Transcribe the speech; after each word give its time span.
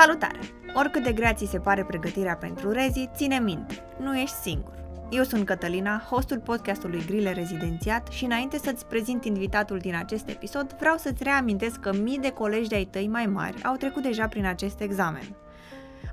Salutare! 0.00 0.38
Oricât 0.74 1.02
de 1.02 1.12
grea 1.12 1.32
ți 1.32 1.46
se 1.46 1.58
pare 1.58 1.84
pregătirea 1.84 2.36
pentru 2.36 2.70
rezi, 2.70 3.10
ține 3.14 3.38
minte, 3.38 3.74
nu 4.00 4.18
ești 4.18 4.36
singur. 4.36 4.72
Eu 5.10 5.22
sunt 5.22 5.46
Cătălina, 5.46 6.06
hostul 6.10 6.38
podcastului 6.38 7.04
Grile 7.06 7.32
Rezidențiat 7.32 8.08
și 8.08 8.24
înainte 8.24 8.58
să-ți 8.58 8.86
prezint 8.86 9.24
invitatul 9.24 9.78
din 9.78 9.94
acest 9.94 10.28
episod, 10.28 10.76
vreau 10.78 10.96
să-ți 10.96 11.22
reamintesc 11.22 11.80
că 11.80 11.92
mii 11.94 12.18
de 12.18 12.30
colegi 12.30 12.68
de-ai 12.68 12.84
tăi 12.84 13.08
mai 13.08 13.26
mari 13.26 13.62
au 13.62 13.74
trecut 13.74 14.02
deja 14.02 14.26
prin 14.28 14.46
acest 14.46 14.80
examen. 14.80 15.36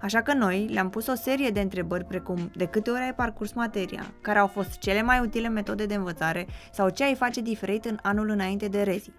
Așa 0.06 0.22
că 0.22 0.34
noi 0.34 0.68
le-am 0.68 0.90
pus 0.90 1.08
o 1.08 1.16
serie 1.16 1.50
de 1.50 1.60
întrebări 1.60 2.06
precum 2.06 2.52
de 2.56 2.66
câte 2.66 2.90
ori 2.90 3.02
ai 3.02 3.14
parcurs 3.14 3.54
materia, 3.54 4.14
care 4.22 4.40
au 4.40 4.48
fost 4.48 4.78
cele 4.78 5.02
mai 5.02 5.20
utile 5.20 5.48
metode 5.48 5.86
de 5.86 5.94
învățare 5.94 6.48
sau 6.72 6.90
ce 6.90 7.04
ai 7.04 7.16
face 7.16 7.42
diferit 7.42 7.86
în 7.86 7.98
anul 8.02 8.30
înainte 8.30 8.68
de 8.68 8.82
rezi. 8.82 9.12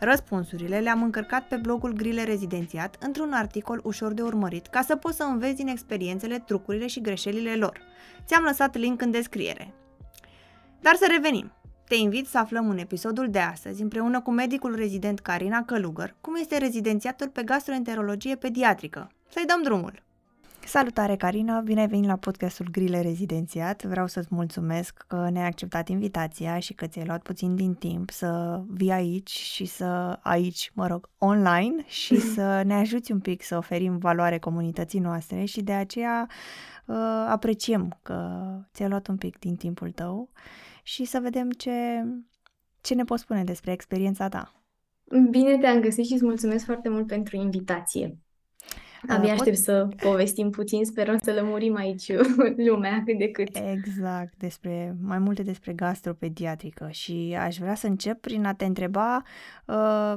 Răspunsurile 0.00 0.78
le-am 0.78 1.02
încărcat 1.02 1.42
pe 1.48 1.56
blogul 1.56 1.92
Grile 1.92 2.24
Rezidențiat 2.24 2.96
într-un 3.00 3.32
articol 3.32 3.80
ușor 3.84 4.12
de 4.12 4.22
urmărit 4.22 4.66
ca 4.66 4.80
să 4.80 4.96
poți 4.96 5.16
să 5.16 5.22
înveți 5.22 5.56
din 5.56 5.68
experiențele, 5.68 6.38
trucurile 6.38 6.86
și 6.86 7.00
greșelile 7.00 7.54
lor. 7.54 7.80
Ți-am 8.24 8.44
lăsat 8.44 8.76
link 8.76 9.02
în 9.02 9.10
descriere. 9.10 9.74
Dar 10.80 10.94
să 10.94 11.06
revenim. 11.10 11.52
Te 11.88 11.94
invit 11.94 12.26
să 12.26 12.38
aflăm 12.38 12.68
în 12.68 12.78
episodul 12.78 13.30
de 13.30 13.38
astăzi, 13.38 13.82
împreună 13.82 14.20
cu 14.20 14.30
medicul 14.30 14.74
rezident 14.74 15.20
Carina 15.20 15.64
Călugăr, 15.64 16.16
cum 16.20 16.34
este 16.34 16.58
rezidențiatul 16.58 17.28
pe 17.28 17.42
gastroenterologie 17.42 18.36
pediatrică. 18.36 19.10
Să-i 19.28 19.46
dăm 19.46 19.62
drumul! 19.62 20.10
Salutare, 20.66 21.16
Carina! 21.16 21.60
Bine 21.60 21.80
ai 21.80 21.86
venit 21.86 22.06
la 22.06 22.16
podcastul 22.16 22.68
Grile 22.70 23.00
Rezidențiat. 23.00 23.82
Vreau 23.82 24.06
să-ți 24.06 24.28
mulțumesc 24.30 25.04
că 25.06 25.28
ne-ai 25.32 25.46
acceptat 25.46 25.88
invitația 25.88 26.58
și 26.58 26.74
că 26.74 26.86
ți-ai 26.86 27.06
luat 27.06 27.22
puțin 27.22 27.56
din 27.56 27.74
timp 27.74 28.10
să 28.10 28.62
vii 28.68 28.90
aici 28.90 29.30
și 29.30 29.64
să, 29.64 30.18
aici, 30.22 30.70
mă 30.74 30.86
rog, 30.86 31.08
online 31.18 31.84
și 31.86 32.16
să 32.34 32.62
ne 32.64 32.74
ajuți 32.74 33.12
un 33.12 33.20
pic 33.20 33.42
să 33.42 33.56
oferim 33.56 33.98
valoare 33.98 34.38
comunității 34.38 34.98
noastre 34.98 35.44
și 35.44 35.62
de 35.62 35.72
aceea 35.72 36.28
uh, 36.86 36.96
apreciem 37.28 37.98
că 38.02 38.42
ți-ai 38.72 38.88
luat 38.88 39.06
un 39.08 39.16
pic 39.16 39.38
din 39.38 39.56
timpul 39.56 39.90
tău 39.90 40.30
și 40.82 41.04
să 41.04 41.18
vedem 41.22 41.50
ce, 41.50 42.04
ce 42.80 42.94
ne 42.94 43.04
poți 43.04 43.22
spune 43.22 43.44
despre 43.44 43.72
experiența 43.72 44.28
ta. 44.28 44.52
Bine 45.30 45.58
te-am 45.58 45.80
găsit 45.80 46.04
și 46.06 46.12
îți 46.12 46.24
mulțumesc 46.24 46.64
foarte 46.64 46.88
mult 46.88 47.06
pentru 47.06 47.36
invitație. 47.36 48.18
Abia 49.08 49.32
aștept 49.32 49.56
să 49.56 49.88
povestim 50.02 50.50
puțin, 50.50 50.84
sperăm 50.84 51.18
să 51.22 51.32
lămurim 51.32 51.76
aici 51.76 52.12
lumea 52.68 53.02
cât 53.06 53.18
de 53.18 53.30
cât. 53.30 53.48
Exact, 53.72 54.32
despre, 54.38 54.96
mai 55.02 55.18
multe 55.18 55.42
despre 55.42 55.72
gastropediatrică 55.72 56.88
și 56.90 57.36
aș 57.38 57.56
vrea 57.56 57.74
să 57.74 57.86
încep 57.86 58.20
prin 58.20 58.44
a 58.44 58.54
te 58.54 58.64
întreba 58.64 59.22
uh, 59.66 60.14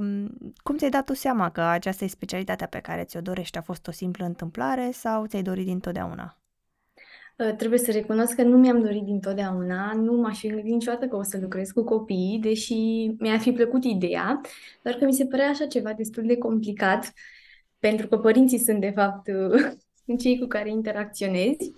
cum 0.63 0.78
ți-ai 0.78 0.89
dat 0.89 1.06
tu 1.06 1.13
seama 1.13 1.52
că 1.52 1.61
aceasta 1.61 2.06
e 2.06 2.08
specialitatea 2.08 2.67
pe 2.67 2.80
care 2.80 3.03
ți-o 3.03 3.22
dorești? 3.22 3.58
A 3.58 3.61
fost 3.61 3.88
o 3.88 3.91
simplă 3.91 4.25
întâmplare 4.25 4.89
sau 4.94 5.25
ți-ai 5.25 5.44
dorit 5.44 5.66
dintotdeauna? 5.66 6.38
Uh, 7.38 7.56
trebuie 7.56 7.80
să 7.80 7.91
recunosc 7.91 8.36
că 8.36 8.44
nu 8.44 8.58
mi-am 8.58 8.81
dorit 8.81 9.03
dintotdeauna, 9.03 9.94
nu 9.94 10.13
m-aș 10.13 10.39
fi 10.39 10.47
gândit 10.47 10.73
niciodată 10.73 11.06
că 11.06 11.16
o 11.16 11.23
să 11.23 11.38
lucrez 11.41 11.69
cu 11.72 11.83
copii, 11.83 12.39
deși 12.41 12.73
mi-a 13.19 13.38
fi 13.38 13.52
plăcut 13.52 13.83
ideea, 13.83 14.41
doar 14.81 14.95
că 14.95 15.06
mi 15.06 15.13
se 15.13 15.25
părea 15.25 15.47
așa 15.47 15.66
ceva 15.66 15.94
destul 15.94 16.23
de 16.25 16.38
complicat 16.38 17.13
pentru 17.88 18.08
că 18.08 18.17
părinții 18.17 18.58
sunt, 18.58 18.81
de 18.81 18.91
fapt, 18.95 19.30
cei 20.22 20.39
cu 20.39 20.45
care 20.45 20.69
interacționezi. 20.69 21.72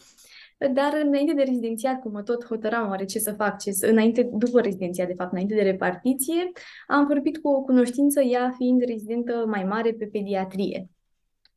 Dar 0.57 1.01
înainte 1.03 1.33
de 1.33 1.43
rezidențiat, 1.43 1.99
cum 1.99 2.11
mă 2.11 2.21
tot 2.21 2.45
hotăram 2.45 2.89
oare 2.89 3.05
ce 3.05 3.19
să 3.19 3.33
fac, 3.33 3.59
ce 3.59 3.71
să... 3.71 3.87
înainte, 3.87 4.29
după 4.33 4.61
rezidențiat, 4.61 5.07
de 5.07 5.13
fapt, 5.13 5.31
înainte 5.31 5.55
de 5.55 5.61
repartiție, 5.61 6.51
am 6.87 7.07
vorbit 7.07 7.37
cu 7.37 7.49
o 7.49 7.61
cunoștință, 7.61 8.21
ea 8.21 8.53
fiind 8.57 8.81
rezidentă 8.81 9.45
mai 9.47 9.63
mare 9.63 9.93
pe 9.93 10.05
pediatrie. 10.05 10.89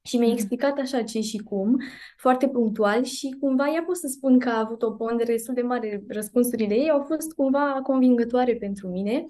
Și 0.02 0.16
mi-a 0.16 0.26
mhm. 0.26 0.36
explicat 0.36 0.78
așa 0.78 1.02
ce 1.02 1.20
și 1.20 1.36
cum, 1.36 1.76
foarte 2.16 2.48
punctual 2.48 3.02
și 3.02 3.36
cumva 3.40 3.72
ea 3.74 3.82
pot 3.86 3.96
să 3.96 4.06
spun 4.06 4.38
că 4.38 4.48
a 4.48 4.58
avut 4.58 4.82
o 4.82 4.90
pondere 4.90 5.32
destul 5.32 5.54
de 5.54 5.62
mare, 5.62 6.04
răspunsurile 6.08 6.74
ei 6.74 6.90
au 6.90 7.02
fost 7.02 7.32
cumva 7.32 7.80
convingătoare 7.82 8.54
pentru 8.56 8.88
mine 8.88 9.26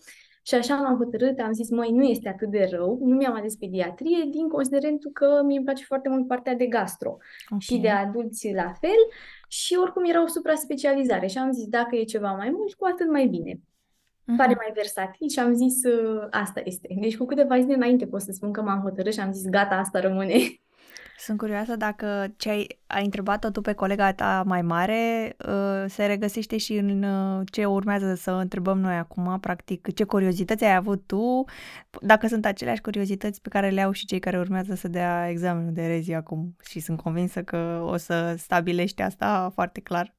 și 0.50 0.56
așa 0.56 0.74
m-am 0.74 0.96
hotărât, 0.96 1.38
am 1.38 1.52
zis, 1.52 1.70
măi, 1.70 1.90
nu 1.90 2.02
este 2.02 2.28
atât 2.28 2.50
de 2.50 2.68
rău, 2.70 2.98
nu 3.02 3.16
mi-am 3.16 3.34
ales 3.34 3.54
pediatrie, 3.54 4.28
din 4.30 4.48
considerentul 4.48 5.10
că 5.10 5.42
mi 5.44 5.56
îmi 5.56 5.64
place 5.64 5.84
foarte 5.84 6.08
mult 6.08 6.26
partea 6.26 6.54
de 6.54 6.66
gastro 6.66 7.10
okay. 7.10 7.58
și 7.58 7.78
de 7.78 7.88
adulți 7.88 8.52
la 8.52 8.72
fel 8.80 9.00
și 9.48 9.76
oricum 9.80 10.04
era 10.04 10.22
o 10.22 10.26
supra-specializare 10.26 11.26
și 11.26 11.38
am 11.38 11.52
zis, 11.52 11.66
dacă 11.66 11.96
e 11.96 12.02
ceva 12.04 12.32
mai 12.32 12.50
mult, 12.50 12.74
cu 12.74 12.86
atât 12.92 13.10
mai 13.10 13.26
bine. 13.26 13.54
Uh-huh. 13.54 14.36
Pare 14.36 14.54
mai 14.54 14.70
versatil 14.74 15.28
și 15.28 15.38
am 15.38 15.52
zis, 15.54 15.84
ă, 15.84 16.26
asta 16.30 16.60
este. 16.64 16.96
Deci 17.00 17.16
cu 17.16 17.24
câteva 17.24 17.60
zile 17.60 17.74
înainte 17.74 18.06
pot 18.06 18.20
să 18.20 18.32
spun 18.32 18.52
că 18.52 18.62
m-am 18.62 18.80
hotărât 18.80 19.12
și 19.12 19.20
am 19.20 19.32
zis, 19.32 19.48
gata, 19.48 19.74
asta 19.74 20.00
rămâne. 20.00 20.34
Sunt 21.22 21.38
curioasă 21.38 21.76
dacă 21.76 22.32
ce 22.36 22.50
ai, 22.50 22.78
ai 22.86 23.04
întrebat-o 23.04 23.50
tu 23.50 23.60
pe 23.60 23.72
colega 23.72 24.12
ta 24.12 24.42
mai 24.47 24.62
mare 24.62 25.36
uh, 25.48 25.84
se 25.88 26.06
regăsește 26.06 26.56
și 26.56 26.76
în 26.76 27.03
uh, 27.03 27.47
ce 27.53 27.64
urmează 27.64 28.14
să 28.14 28.31
întrebăm 28.31 28.78
noi 28.81 28.94
acum, 28.94 29.41
practic, 29.41 29.94
ce 29.94 30.04
curiozități 30.04 30.64
ai 30.64 30.75
avut 30.75 31.06
tu, 31.06 31.44
dacă 32.00 32.26
sunt 32.26 32.44
aceleași 32.44 32.80
curiozități 32.80 33.41
pe 33.41 33.48
care 33.48 33.70
le 33.70 33.80
au 33.80 33.92
și 33.92 34.06
cei 34.06 34.19
care 34.19 34.38
urmează 34.38 34.75
să 34.75 34.88
dea 34.88 35.28
examenul 35.28 35.72
de 35.72 35.86
rezi 35.86 36.12
acum 36.12 36.56
și 36.64 36.80
sunt 36.80 37.00
convinsă 37.00 37.42
că 37.42 37.82
o 37.84 37.97
să 37.97 38.34
stabilești 38.38 39.03
asta 39.03 39.50
foarte 39.54 39.80
clar. 39.80 40.14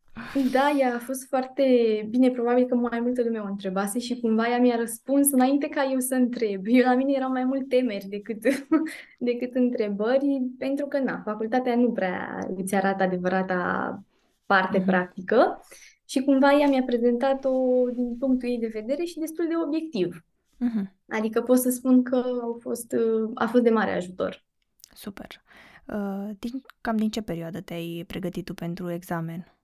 Da, 0.52 0.74
ea 0.80 0.96
a 0.96 1.00
fost 1.00 1.28
foarte 1.28 1.64
bine, 2.10 2.30
probabil 2.30 2.66
că 2.66 2.76
mai 2.76 3.00
multă 3.00 3.24
lume 3.24 3.40
o 3.40 3.46
întrebase 3.46 4.00
și 4.00 4.20
cumva 4.20 4.50
ea 4.50 4.60
mi-a 4.60 4.76
răspuns 4.76 5.32
înainte 5.32 5.68
ca 5.68 5.90
eu 5.92 6.00
să 6.00 6.16
întreb. 6.16 6.62
Eu 6.66 6.84
la 6.84 6.96
mine 6.96 7.14
erau 7.16 7.30
mai 7.30 7.44
mult 7.44 7.70
temeri 7.70 8.08
decât, 8.08 8.42
decât 9.30 9.56
întrebări, 9.56 10.42
pentru 10.58 10.86
că, 10.86 11.00
na, 11.00 11.22
facultatea 11.26 11.76
nu 11.76 11.92
prea 11.92 12.48
îți 12.56 12.76
arată 12.76 13.04
adevărata 13.04 14.04
parte 14.46 14.82
uh-huh. 14.82 14.86
practică 14.86 15.62
și 16.06 16.24
cumva 16.24 16.54
ea 16.54 16.68
mi-a 16.68 16.84
prezentat-o 16.84 17.90
din 17.94 18.18
punctul 18.18 18.50
ei 18.50 18.60
de 18.60 18.72
vedere 18.74 19.04
și 19.04 19.20
destul 19.20 19.46
de 19.48 19.54
obiectiv. 19.66 20.26
Uh-huh. 20.56 20.92
Adică 21.10 21.42
pot 21.42 21.58
să 21.58 21.70
spun 21.70 22.04
că 22.04 22.16
au 22.42 22.58
fost, 22.62 22.96
a 23.34 23.48
fost 23.48 23.64
de 23.64 23.70
mare 23.70 23.92
ajutor. 23.92 24.46
Super. 24.94 25.44
Uh, 25.88 26.30
din, 26.40 26.62
cam 26.82 26.98
din 26.98 27.10
ce 27.10 27.22
perioadă 27.22 27.62
te-ai 27.62 28.04
pregătit 28.08 28.46
tu 28.46 28.54
pentru 28.54 28.92
examen? 28.92 29.61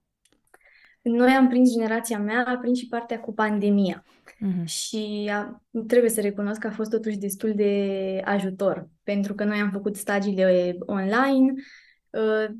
Noi 1.07 1.31
am 1.31 1.47
prins 1.47 1.71
generația 1.71 2.19
mea, 2.19 2.43
a 2.47 2.57
prins 2.57 2.77
și 2.77 2.87
partea 2.87 3.19
cu 3.19 3.33
pandemia. 3.33 4.03
Uh-huh. 4.27 4.65
Și 4.65 5.29
a, 5.33 5.63
trebuie 5.87 6.09
să 6.09 6.21
recunosc 6.21 6.59
că 6.59 6.67
a 6.67 6.71
fost 6.71 6.89
totuși 6.89 7.17
destul 7.17 7.53
de 7.55 8.21
ajutor, 8.25 8.89
pentru 9.03 9.33
că 9.33 9.43
noi 9.43 9.59
am 9.59 9.71
făcut 9.71 9.95
stagiile 9.95 10.77
online, 10.79 11.53
uh, 12.09 12.55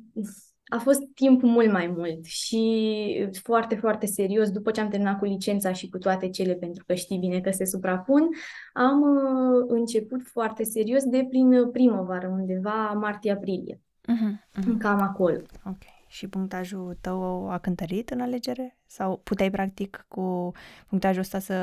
a 0.69 0.77
fost 0.77 1.01
timp 1.13 1.41
mult 1.41 1.71
mai 1.71 1.87
mult 1.87 2.25
și 2.25 3.29
foarte, 3.43 3.75
foarte 3.75 4.05
serios, 4.05 4.49
după 4.49 4.71
ce 4.71 4.81
am 4.81 4.89
terminat 4.89 5.17
cu 5.17 5.25
licența 5.25 5.73
și 5.73 5.89
cu 5.89 5.97
toate 5.97 6.29
cele, 6.29 6.53
pentru 6.53 6.83
că 6.87 6.93
știi 6.93 7.17
bine 7.17 7.39
că 7.41 7.51
se 7.51 7.65
suprapun, 7.65 8.29
am 8.73 9.01
uh, 9.01 9.65
început 9.67 10.21
foarte 10.23 10.63
serios 10.63 11.03
de 11.03 11.25
prin 11.29 11.69
primăvară, 11.71 12.27
undeva 12.27 12.91
martie-aprilie. 13.01 13.81
Uh-huh, 14.01 14.61
uh-huh. 14.61 14.77
Cam 14.77 15.01
acolo. 15.01 15.41
Okay 15.65 15.96
și 16.17 16.27
punctajul 16.27 16.97
tău 17.01 17.49
a 17.49 17.57
cântărit 17.57 18.09
în 18.09 18.21
alegere? 18.21 18.77
Sau 18.85 19.17
puteai 19.23 19.49
practic 19.49 20.05
cu 20.07 20.51
punctajul 20.87 21.21
ăsta 21.21 21.39
să 21.39 21.55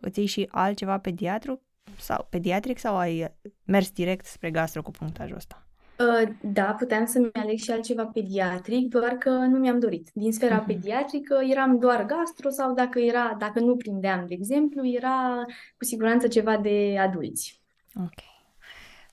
îți 0.00 0.18
iei 0.18 0.28
și 0.28 0.48
altceva 0.50 0.98
pediatru 0.98 1.60
sau 1.98 2.26
pediatric 2.30 2.78
sau 2.78 2.96
ai 2.96 3.34
mers 3.64 3.90
direct 3.90 4.26
spre 4.26 4.50
gastro 4.50 4.82
cu 4.82 4.90
punctajul 4.90 5.36
ăsta? 5.36 5.66
Uh, 5.98 6.28
da, 6.42 6.74
puteam 6.78 7.04
să-mi 7.04 7.30
aleg 7.32 7.58
și 7.58 7.70
altceva 7.70 8.04
pediatric, 8.04 8.88
doar 8.88 9.12
că 9.12 9.30
nu 9.30 9.58
mi-am 9.58 9.78
dorit. 9.78 10.10
Din 10.14 10.32
sfera 10.32 10.62
uh-huh. 10.62 10.66
pediatrică 10.66 11.40
eram 11.50 11.78
doar 11.78 12.06
gastro 12.06 12.48
sau 12.48 12.74
dacă 12.74 12.98
era, 12.98 13.36
dacă 13.38 13.60
nu 13.60 13.76
prindeam, 13.76 14.24
de 14.26 14.34
exemplu, 14.34 14.86
era 14.86 15.44
cu 15.76 15.84
siguranță 15.84 16.28
ceva 16.28 16.56
de 16.56 16.96
adulți. 16.98 17.60
Ok. 17.94 18.31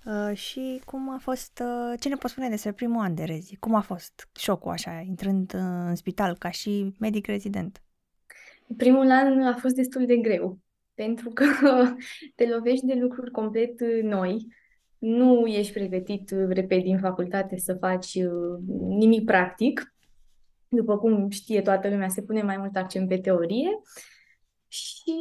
Uh, 0.05 0.37
și 0.37 0.81
cum 0.85 1.09
a 1.09 1.17
fost, 1.17 1.63
uh, 1.65 1.99
ce 1.99 2.09
ne 2.09 2.15
poți 2.15 2.33
spune 2.33 2.49
despre 2.49 2.71
primul 2.71 3.01
an 3.01 3.15
de 3.15 3.23
rezi? 3.23 3.55
Cum 3.55 3.75
a 3.75 3.81
fost 3.81 4.29
șocul 4.35 4.71
așa, 4.71 5.03
intrând 5.07 5.53
uh, 5.53 5.61
în 5.61 5.95
spital 5.95 6.35
ca 6.37 6.49
și 6.49 6.95
medic 6.99 7.25
rezident? 7.25 7.81
Primul 8.77 9.11
an 9.11 9.41
a 9.41 9.55
fost 9.55 9.75
destul 9.75 10.05
de 10.05 10.17
greu, 10.17 10.59
pentru 10.93 11.29
că 11.29 11.45
te 12.35 12.47
lovești 12.47 12.85
de 12.85 12.93
lucruri 12.93 13.31
complet 13.31 13.79
uh, 13.79 14.03
noi, 14.03 14.47
nu 14.97 15.45
ești 15.45 15.73
pregătit, 15.73 16.31
uh, 16.31 16.47
repet, 16.49 16.83
din 16.83 16.99
facultate 16.99 17.57
să 17.57 17.73
faci 17.73 18.13
nimic 18.87 19.25
practic. 19.25 19.93
După 20.67 20.97
cum 20.97 21.29
știe 21.29 21.61
toată 21.61 21.89
lumea, 21.89 22.07
se 22.07 22.21
pune 22.21 22.41
mai 22.41 22.57
mult 22.57 22.75
accent 22.75 23.07
pe 23.07 23.17
teorie. 23.17 23.69
Și 24.71 25.13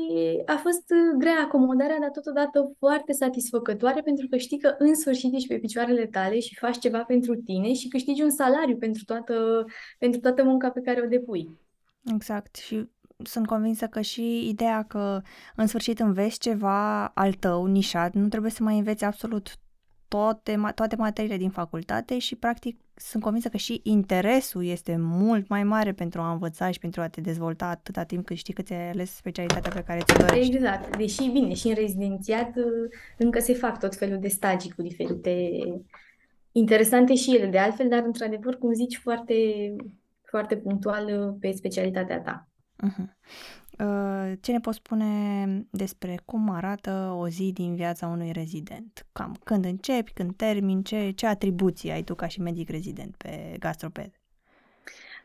a 0.46 0.56
fost 0.56 0.90
uh, 0.90 1.18
grea 1.18 1.40
acomodarea, 1.44 1.98
dar 2.00 2.10
totodată 2.10 2.72
foarte 2.78 3.12
satisfăcătoare 3.12 4.00
pentru 4.00 4.26
că 4.28 4.36
știi 4.36 4.58
că 4.58 4.74
în 4.78 4.94
sfârșit 4.94 5.34
ești 5.34 5.48
pe 5.48 5.58
picioarele 5.58 6.06
tale 6.06 6.40
și 6.40 6.58
faci 6.58 6.78
ceva 6.78 7.04
pentru 7.04 7.34
tine 7.34 7.72
și 7.72 7.88
câștigi 7.88 8.22
un 8.22 8.30
salariu 8.30 8.76
pentru 8.76 9.04
toată, 9.04 9.64
pentru 9.98 10.20
toată 10.20 10.44
munca 10.44 10.70
pe 10.70 10.80
care 10.80 11.02
o 11.04 11.08
depui. 11.08 11.58
Exact. 12.14 12.56
Și 12.56 12.88
sunt 13.24 13.46
convinsă 13.46 13.86
că 13.86 14.00
și 14.00 14.48
ideea 14.48 14.82
că 14.82 15.20
în 15.56 15.66
sfârșit 15.66 15.98
înveți 15.98 16.38
ceva 16.38 17.06
al 17.06 17.32
tău, 17.32 17.64
nișat, 17.64 18.12
nu 18.14 18.28
trebuie 18.28 18.50
să 18.50 18.62
mai 18.62 18.78
înveți 18.78 19.04
absolut 19.04 19.58
toate, 20.08 20.60
toate 20.74 20.96
materiile 20.96 21.36
din 21.36 21.50
facultate 21.50 22.18
și 22.18 22.36
practic 22.36 22.78
sunt 22.94 23.22
convinsă 23.22 23.48
că 23.48 23.56
și 23.56 23.80
interesul 23.82 24.64
este 24.64 24.96
mult 24.98 25.48
mai 25.48 25.64
mare 25.64 25.92
pentru 25.92 26.20
a 26.20 26.32
învăța 26.32 26.70
și 26.70 26.78
pentru 26.78 27.00
a 27.00 27.08
te 27.08 27.20
dezvolta 27.20 27.66
atâta 27.66 28.02
timp 28.02 28.26
cât 28.26 28.36
știi 28.36 28.54
că 28.54 28.62
ți-ai 28.62 28.90
ales 28.90 29.14
specialitatea 29.14 29.72
pe 29.72 29.82
care 29.82 30.00
ți-o 30.00 30.26
dorești. 30.26 30.54
Exact. 30.54 30.96
Deși, 30.96 31.30
bine, 31.30 31.54
și 31.54 31.68
în 31.68 31.74
rezidențiat 31.74 32.56
uh, 32.56 32.64
încă 33.18 33.38
se 33.38 33.54
fac 33.54 33.78
tot 33.78 33.96
felul 33.96 34.18
de 34.20 34.28
stagii 34.28 34.70
cu 34.70 34.82
diferite 34.82 35.50
interesante 36.52 37.14
și 37.14 37.36
ele 37.36 37.46
de 37.46 37.58
altfel, 37.58 37.88
dar 37.88 38.02
într-adevăr, 38.04 38.56
cum 38.56 38.72
zici, 38.72 38.96
foarte, 38.96 39.34
foarte 40.22 40.56
punctual 40.56 41.04
uh, 41.04 41.36
pe 41.40 41.50
specialitatea 41.50 42.20
ta. 42.20 42.48
Uh-huh. 42.86 43.08
Uh, 43.78 44.32
ce 44.40 44.52
ne 44.52 44.60
poți 44.60 44.76
spune 44.76 45.06
despre 45.70 46.20
cum 46.24 46.50
arată 46.50 47.16
o 47.18 47.28
zi 47.28 47.52
din 47.52 47.74
viața 47.74 48.06
unui 48.06 48.32
rezident? 48.32 49.06
Cam 49.12 49.36
când 49.44 49.64
începi, 49.64 50.12
când 50.12 50.36
termini, 50.36 50.82
ce, 50.82 51.10
ce 51.10 51.26
atribuții 51.26 51.90
ai 51.90 52.02
tu 52.02 52.14
ca 52.14 52.26
și 52.26 52.40
medic 52.40 52.68
rezident 52.70 53.14
pe 53.16 53.56
gastroped? 53.58 54.10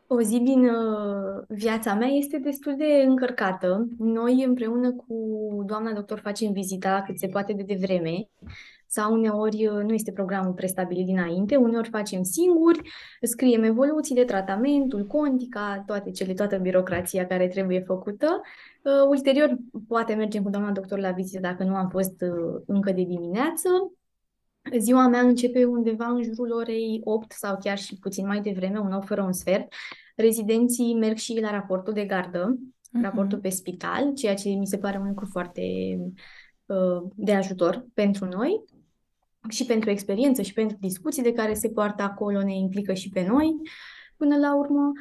O 0.07 0.21
zi 0.21 0.39
din 0.39 0.65
uh, 0.65 1.43
viața 1.47 1.93
mea 1.93 2.07
este 2.07 2.37
destul 2.37 2.75
de 2.77 3.03
încărcată. 3.05 3.87
Noi 3.97 4.43
împreună 4.43 4.91
cu 4.91 5.15
doamna 5.65 5.93
doctor 5.93 6.19
facem 6.19 6.51
vizita 6.51 7.03
cât 7.05 7.19
se 7.19 7.27
poate 7.27 7.53
de 7.53 7.63
devreme 7.63 8.27
sau 8.93 9.13
uneori 9.13 9.67
uh, 9.67 9.83
nu 9.83 9.93
este 9.93 10.11
programul 10.11 10.53
prestabilit 10.53 11.05
dinainte, 11.05 11.55
uneori 11.55 11.89
facem 11.89 12.23
singuri, 12.23 12.81
scriem 13.21 13.63
evoluții 13.63 14.15
de 14.15 14.23
tratamentul, 14.23 15.05
contica, 15.05 15.83
toate 15.85 16.11
cele, 16.11 16.33
toată 16.33 16.57
birocrația 16.57 17.25
care 17.25 17.47
trebuie 17.47 17.79
făcută. 17.79 18.41
Uh, 18.83 19.07
ulterior, 19.09 19.57
poate 19.87 20.13
mergem 20.13 20.43
cu 20.43 20.49
doamna 20.49 20.71
doctor 20.71 20.99
la 20.99 21.11
vizită 21.11 21.39
dacă 21.39 21.63
nu 21.63 21.75
am 21.75 21.89
fost 21.89 22.21
uh, 22.21 22.61
încă 22.65 22.91
de 22.91 23.03
dimineață. 23.03 23.69
Ziua 24.79 25.07
mea 25.07 25.21
începe 25.21 25.65
undeva 25.65 26.05
în 26.05 26.23
jurul 26.23 26.51
orei 26.51 27.01
8 27.03 27.31
sau 27.31 27.57
chiar 27.59 27.77
și 27.77 27.99
puțin 27.99 28.27
mai 28.27 28.41
devreme, 28.41 28.79
un 28.79 28.91
8 28.91 29.07
fără 29.07 29.21
un 29.21 29.33
sfert. 29.33 29.73
Rezidenții 30.15 30.95
merg 30.95 31.17
și 31.17 31.39
la 31.41 31.51
raportul 31.51 31.93
de 31.93 32.05
gardă, 32.05 32.57
uh-huh. 32.57 33.01
raportul 33.01 33.39
pe 33.39 33.49
spital, 33.49 34.13
ceea 34.13 34.33
ce 34.33 34.49
mi 34.49 34.67
se 34.67 34.77
pare 34.77 34.97
un 34.97 35.07
lucru 35.07 35.25
foarte 35.25 35.61
de 37.15 37.33
ajutor 37.33 37.85
pentru 37.93 38.25
noi 38.25 38.63
și 39.49 39.65
pentru 39.65 39.89
experiență 39.89 40.41
și 40.41 40.53
pentru 40.53 40.77
discuții 40.79 41.23
de 41.23 41.33
care 41.33 41.53
se 41.53 41.69
poartă 41.69 42.03
acolo, 42.03 42.43
ne 42.43 42.55
implică 42.55 42.93
și 42.93 43.09
pe 43.09 43.25
noi. 43.27 43.55
Până 44.17 44.37
la 44.37 44.55
urmă, 44.55 44.91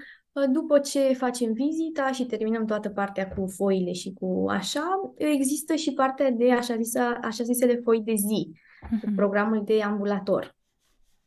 după 0.53 0.79
ce 0.79 1.13
facem 1.13 1.53
vizita 1.53 2.13
și 2.13 2.25
terminăm 2.25 2.65
toată 2.65 2.89
partea 2.89 3.29
cu 3.29 3.47
foile 3.47 3.93
și 3.93 4.13
cu 4.13 4.47
așa, 4.49 5.13
există 5.17 5.75
și 5.75 5.93
partea 5.93 6.31
de 6.31 6.53
așa, 6.53 6.77
zisa, 6.77 7.19
așa 7.23 7.45
zisele 7.45 7.81
foi 7.85 8.01
de 8.01 8.15
zi, 8.15 8.51
uh-huh. 8.53 9.15
programul 9.17 9.63
de 9.65 9.83
ambulator, 9.83 10.57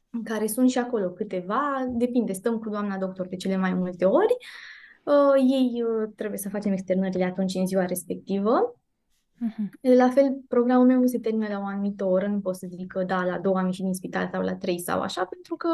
în 0.10 0.24
care 0.24 0.48
sunt 0.48 0.70
și 0.70 0.78
acolo 0.78 1.10
câteva, 1.10 1.86
depinde, 1.90 2.34
stăm 2.34 2.60
cu 2.60 2.70
doamna 2.70 2.98
doctor 2.98 3.28
de 3.28 3.36
cele 3.36 3.58
mai 3.58 3.74
multe 3.74 4.06
ori, 4.06 4.38
uh, 5.04 5.44
ei 5.50 5.84
uh, 5.84 6.10
trebuie 6.16 6.40
să 6.40 6.50
facem 6.50 6.72
externările 6.72 7.24
atunci 7.24 7.54
în 7.54 7.68
ziua 7.68 7.86
respectivă, 7.86 8.76
Uh-huh. 9.36 9.70
La 9.82 10.10
fel, 10.10 10.44
programul 10.48 10.86
meu 10.86 11.00
nu 11.00 11.06
se 11.06 11.20
termină 11.20 11.48
la 11.48 11.60
o 11.60 11.66
anumită 11.66 12.06
oră, 12.06 12.28
nu 12.28 12.40
pot 12.40 12.56
să 12.56 12.68
zic 12.70 12.92
că 12.92 13.04
da, 13.04 13.24
la 13.24 13.40
două 13.40 13.58
am 13.58 13.66
ieșit 13.66 13.84
din 13.84 13.94
spital 13.94 14.30
sau 14.32 14.42
la 14.42 14.56
trei 14.56 14.80
sau 14.80 15.02
așa, 15.02 15.26
pentru 15.26 15.56
că 15.56 15.70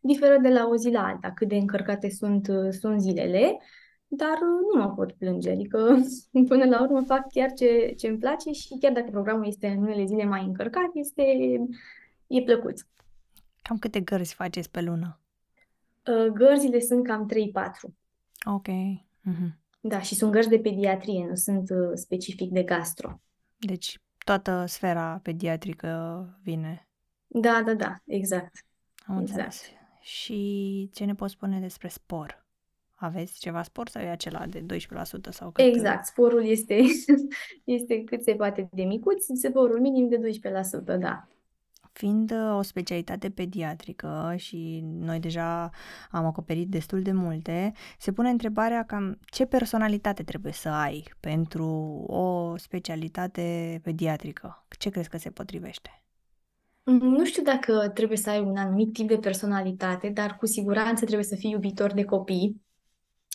diferă 0.00 0.38
de 0.42 0.48
la 0.48 0.66
o 0.66 0.76
zi 0.76 0.90
la 0.90 1.06
alta, 1.06 1.32
cât 1.32 1.48
de 1.48 1.56
încărcate 1.56 2.10
sunt, 2.10 2.48
sunt 2.70 3.00
zilele, 3.00 3.58
dar 4.06 4.38
nu 4.72 4.80
mă 4.80 4.90
pot 4.94 5.12
plânge, 5.12 5.50
adică 5.50 5.96
până 6.48 6.64
la 6.64 6.82
urmă 6.82 7.00
fac 7.00 7.28
chiar 7.28 7.52
ce, 7.52 7.94
ce 7.96 8.08
îmi 8.08 8.18
place 8.18 8.50
și 8.50 8.76
chiar 8.80 8.92
dacă 8.92 9.08
programul 9.10 9.46
este 9.46 9.66
în 9.66 9.82
unele 9.82 10.04
zile 10.04 10.24
mai 10.24 10.44
încărcat, 10.44 10.90
este, 10.94 11.22
e 12.26 12.42
plăcut. 12.42 12.74
Cam 13.62 13.78
câte 13.78 14.00
gărzi 14.00 14.34
faceți 14.34 14.70
pe 14.70 14.80
lună? 14.80 15.20
Uh, 16.06 16.32
gărzile 16.32 16.80
sunt 16.80 17.06
cam 17.06 17.28
3-4. 17.28 17.94
Ok. 18.44 18.68
Uh-huh. 18.68 19.61
Da, 19.84 20.00
și 20.00 20.14
sunt 20.14 20.32
gărzi 20.32 20.48
de 20.48 20.58
pediatrie, 20.58 21.26
nu 21.28 21.34
sunt 21.34 21.70
uh, 21.70 21.90
specific 21.94 22.50
de 22.50 22.62
gastro. 22.62 23.20
Deci 23.58 24.00
toată 24.24 24.64
sfera 24.66 25.20
pediatrică 25.22 26.26
vine. 26.42 26.88
Da, 27.26 27.62
da, 27.64 27.74
da, 27.74 27.94
exact. 28.06 28.64
Am 29.06 29.20
exact. 29.20 29.40
înțeles. 29.40 29.62
Și 30.00 30.90
ce 30.94 31.04
ne 31.04 31.14
poți 31.14 31.32
spune 31.32 31.60
despre 31.60 31.88
spor? 31.88 32.46
Aveți 32.94 33.38
ceva 33.38 33.62
spor 33.62 33.88
sau 33.88 34.02
e 34.02 34.08
acela 34.08 34.46
de 34.46 34.60
12% 34.60 34.80
sau 35.30 35.50
cât? 35.50 35.64
Exact, 35.64 36.06
sporul 36.06 36.44
este, 36.46 36.82
este 37.64 38.04
cât 38.04 38.22
se 38.22 38.34
poate 38.34 38.68
de 38.72 38.82
micuț, 38.82 39.26
sporul 39.42 39.80
minim 39.80 40.08
de 40.08 40.20
12%, 40.94 40.98
da. 40.98 41.28
Fiind 41.92 42.30
uh, 42.30 42.56
o 42.58 42.62
specialitate 42.62 43.30
pediatrică 43.30 44.34
și 44.36 44.80
noi 44.84 45.20
deja 45.20 45.70
am 46.10 46.24
acoperit 46.24 46.68
destul 46.68 47.02
de 47.02 47.12
multe, 47.12 47.72
se 47.98 48.12
pune 48.12 48.28
întrebarea 48.28 48.84
cam 48.84 49.18
ce 49.24 49.44
personalitate 49.44 50.22
trebuie 50.22 50.52
să 50.52 50.68
ai 50.68 51.04
pentru 51.20 51.66
o 52.06 52.56
specialitate 52.56 53.80
pediatrică. 53.82 54.66
Ce 54.78 54.90
crezi 54.90 55.08
că 55.08 55.18
se 55.18 55.30
potrivește? 55.30 56.02
Mm, 56.84 56.96
nu 56.96 57.24
știu 57.24 57.42
dacă 57.42 57.88
trebuie 57.88 58.18
să 58.18 58.30
ai 58.30 58.40
un 58.40 58.56
anumit 58.56 58.92
tip 58.92 59.08
de 59.08 59.18
personalitate, 59.18 60.08
dar 60.08 60.36
cu 60.36 60.46
siguranță 60.46 61.04
trebuie 61.04 61.26
să 61.26 61.36
fii 61.36 61.50
iubitor 61.50 61.92
de 61.92 62.04
copii. 62.04 62.62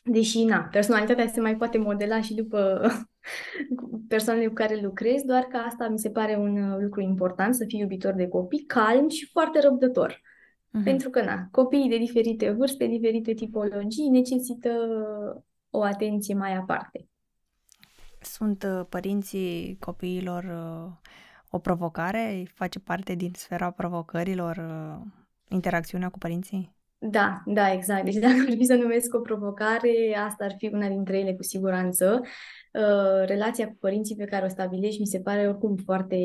Deși, 0.03 0.43
na, 0.43 0.59
personalitatea 0.59 1.27
se 1.27 1.41
mai 1.41 1.55
poate 1.55 1.77
modela 1.77 2.21
și 2.21 2.33
după 2.33 2.81
persoanele 4.07 4.47
cu 4.47 4.53
care 4.53 4.79
lucrez, 4.81 5.21
doar 5.21 5.43
că 5.43 5.57
asta 5.57 5.87
mi 5.87 5.99
se 5.99 6.09
pare 6.09 6.35
un 6.35 6.71
uh, 6.71 6.77
lucru 6.79 7.01
important, 7.01 7.55
să 7.55 7.65
fii 7.67 7.79
iubitor 7.79 8.13
de 8.13 8.27
copii, 8.27 8.65
calm 8.65 9.09
și 9.09 9.25
foarte 9.25 9.59
răbdător. 9.59 10.13
Uh-huh. 10.13 10.83
Pentru 10.83 11.09
că, 11.09 11.21
na, 11.21 11.47
copiii 11.51 11.89
de 11.89 11.97
diferite 11.97 12.49
vârste, 12.51 12.85
diferite 12.85 13.33
tipologii 13.33 14.09
necesită 14.09 14.71
o 15.69 15.81
atenție 15.83 16.33
mai 16.33 16.55
aparte. 16.55 17.07
Sunt 18.21 18.63
uh, 18.63 18.85
părinții 18.89 19.77
copiilor 19.79 20.43
uh, 20.43 21.09
o 21.49 21.59
provocare? 21.59 22.51
Face 22.53 22.79
parte 22.79 23.15
din 23.15 23.31
sfera 23.35 23.71
provocărilor 23.71 24.65
interacțiunea 25.49 26.09
cu 26.09 26.17
părinții? 26.17 26.75
Da, 26.99 27.41
da, 27.45 27.71
exact. 27.71 28.03
Deci 28.03 28.15
dacă 28.15 28.33
ar 28.47 28.53
fi 28.57 28.63
să 28.63 28.75
numesc 28.75 29.13
o 29.13 29.19
provocare, 29.19 30.17
asta 30.25 30.43
ar 30.43 30.53
fi 30.57 30.69
una 30.73 30.87
dintre 30.87 31.17
ele 31.17 31.33
cu 31.33 31.43
siguranță. 31.43 32.21
Uh, 32.73 33.25
relația 33.25 33.67
cu 33.67 33.75
părinții 33.79 34.15
pe 34.15 34.25
care 34.25 34.45
o 34.45 34.49
stabilești 34.49 34.99
mi 34.99 35.07
se 35.07 35.19
pare 35.19 35.47
oricum 35.47 35.75
foarte, 35.75 36.17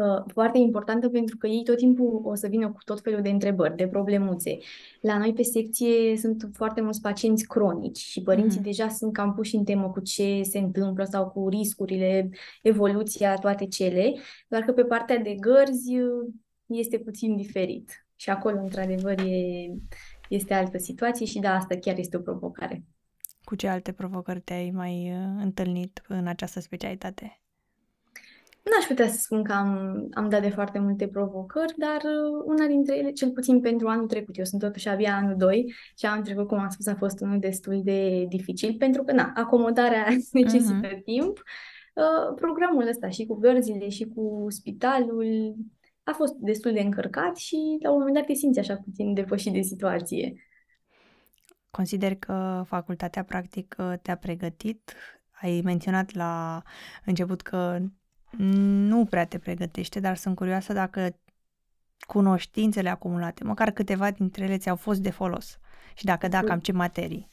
uh, 0.00 0.24
foarte 0.26 0.58
importantă 0.58 1.08
pentru 1.08 1.36
că 1.36 1.46
ei 1.46 1.62
tot 1.64 1.76
timpul 1.76 2.20
o 2.24 2.34
să 2.34 2.46
vină 2.48 2.72
cu 2.72 2.78
tot 2.84 3.00
felul 3.00 3.22
de 3.22 3.28
întrebări, 3.28 3.76
de 3.76 3.88
problemuțe. 3.88 4.58
La 5.00 5.18
noi 5.18 5.32
pe 5.32 5.42
secție 5.42 6.16
sunt 6.16 6.48
foarte 6.52 6.80
mulți 6.80 7.00
pacienți 7.00 7.46
cronici 7.46 7.98
și 7.98 8.22
părinții 8.22 8.60
mm-hmm. 8.60 8.64
deja 8.64 8.88
sunt 8.88 9.12
cam 9.12 9.34
puși 9.34 9.56
în 9.56 9.64
temă 9.64 9.90
cu 9.90 10.00
ce 10.00 10.42
se 10.42 10.58
întâmplă 10.58 11.04
sau 11.04 11.28
cu 11.28 11.48
riscurile, 11.48 12.30
evoluția, 12.62 13.34
toate 13.34 13.66
cele, 13.66 14.14
doar 14.48 14.62
că 14.62 14.72
pe 14.72 14.84
partea 14.84 15.18
de 15.18 15.34
gărzi 15.34 15.98
uh, 15.98 16.32
este 16.66 16.98
puțin 16.98 17.36
diferit. 17.36 18.06
Și 18.16 18.30
acolo, 18.30 18.60
într-adevăr, 18.60 19.18
e, 19.18 19.66
este 20.28 20.54
altă 20.54 20.78
situație 20.78 21.26
și 21.26 21.38
da, 21.38 21.54
asta 21.54 21.76
chiar 21.76 21.98
este 21.98 22.16
o 22.16 22.20
provocare. 22.20 22.84
Cu 23.46 23.54
ce 23.54 23.68
alte 23.68 23.92
provocări 23.92 24.40
te-ai 24.40 24.70
mai 24.70 25.10
uh, 25.10 25.42
întâlnit 25.42 26.02
în 26.08 26.26
această 26.26 26.60
specialitate? 26.60 27.40
N-aș 28.62 28.84
putea 28.88 29.08
să 29.08 29.18
spun 29.18 29.42
că 29.42 29.52
am, 29.52 30.06
am 30.12 30.28
dat 30.28 30.42
de 30.42 30.48
foarte 30.48 30.78
multe 30.78 31.08
provocări, 31.08 31.74
dar 31.76 31.96
uh, 31.96 32.42
una 32.44 32.66
dintre 32.66 32.96
ele, 32.96 33.10
cel 33.10 33.30
puțin 33.30 33.60
pentru 33.60 33.88
anul 33.88 34.06
trecut, 34.06 34.38
eu 34.38 34.44
sunt 34.44 34.60
totuși 34.60 34.88
abia 34.88 35.14
anul 35.14 35.36
2 35.36 35.74
și 35.96 36.06
anul 36.06 36.24
trecut, 36.24 36.46
cum 36.46 36.58
am 36.58 36.68
spus, 36.68 36.86
a 36.86 36.94
fost 36.94 37.20
unul 37.20 37.38
destul 37.38 37.80
de 37.84 38.24
dificil, 38.28 38.74
pentru 38.78 39.02
că, 39.02 39.12
na, 39.12 39.32
acomodarea 39.34 40.06
necesită 40.32 40.88
uh-huh. 40.88 41.02
timp. 41.04 41.42
Uh, 41.94 42.34
programul 42.34 42.88
ăsta 42.88 43.08
și 43.08 43.26
cu 43.26 43.34
gărzile 43.34 43.88
și 43.88 44.04
cu 44.14 44.46
spitalul 44.48 45.54
a 46.02 46.12
fost 46.12 46.34
destul 46.34 46.72
de 46.72 46.80
încărcat 46.80 47.36
și 47.36 47.78
la 47.82 47.90
un 47.90 47.98
moment 47.98 48.14
dat 48.14 48.26
te 48.26 48.34
simți 48.34 48.58
așa 48.58 48.74
puțin 48.84 49.14
depășit 49.14 49.52
de 49.52 49.60
situație. 49.60 50.34
Consider 51.76 52.14
că 52.14 52.62
facultatea 52.66 53.24
practic 53.24 53.76
te-a 54.02 54.16
pregătit. 54.16 54.92
Ai 55.30 55.60
menționat 55.64 56.14
la 56.14 56.62
început 57.04 57.42
că 57.42 57.78
nu 58.88 59.04
prea 59.04 59.26
te 59.26 59.38
pregătește, 59.38 60.00
dar 60.00 60.16
sunt 60.16 60.36
curioasă 60.36 60.72
dacă 60.72 61.18
cunoștințele 62.06 62.88
acumulate, 62.88 63.44
măcar 63.44 63.70
câteva 63.70 64.10
dintre 64.10 64.44
ele 64.44 64.58
ți-au 64.58 64.76
fost 64.76 65.00
de 65.00 65.10
folos 65.10 65.58
și 65.94 66.04
dacă 66.04 66.28
da, 66.28 66.40
cam 66.40 66.58
ce 66.58 66.72
materii. 66.72 67.30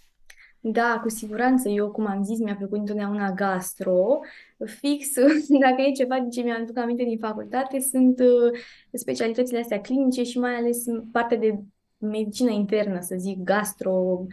Da, 0.60 1.00
cu 1.02 1.10
siguranță. 1.10 1.70
Eu, 1.70 1.92
cum 1.92 2.08
am 2.08 2.24
zis, 2.24 2.40
mi-a 2.40 2.56
plăcut 2.56 2.78
întotdeauna 2.78 3.32
gastro. 3.32 4.20
Fix, 4.66 5.08
dacă 5.66 5.82
e 5.88 5.92
ceva 5.92 6.20
din 6.20 6.30
ce 6.30 6.42
mi-am 6.42 6.62
aduc 6.62 6.78
aminte 6.78 7.04
din 7.04 7.18
facultate, 7.18 7.80
sunt 7.80 8.20
uh, 8.20 8.60
specialitățile 8.94 9.60
astea 9.60 9.82
clinice 9.82 10.24
și 10.24 10.40
mai 10.40 10.56
ales 10.56 10.84
partea 11.12 11.38
de 11.38 11.60
medicină 12.08 12.50
internă, 12.52 13.00
să 13.02 13.16
zic, 13.18 13.38
gastro, 13.44 14.26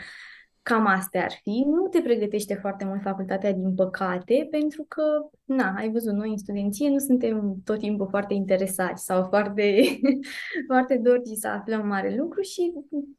cam 0.62 0.87
astea 0.87 1.25
ar 1.25 1.33
fi. 1.43 1.65
Nu 1.67 1.87
te 1.89 2.00
pregătește 2.00 2.55
foarte 2.55 2.85
mult 2.85 3.03
facultatea, 3.03 3.53
din 3.53 3.75
păcate, 3.75 4.47
pentru 4.50 4.85
că, 4.89 5.03
na, 5.45 5.75
ai 5.77 5.91
văzut, 5.91 6.12
noi 6.12 6.31
în 6.31 6.37
studenție 6.37 6.89
nu 6.89 6.99
suntem 6.99 7.55
tot 7.65 7.79
timpul 7.79 8.07
foarte 8.09 8.35
interesați 8.35 9.05
sau 9.05 9.27
foarte, 9.29 9.85
foarte 10.69 10.97
doriți 10.97 11.41
să 11.41 11.49
aflăm 11.49 11.87
mare 11.87 12.15
lucru 12.17 12.41
și, 12.41 12.73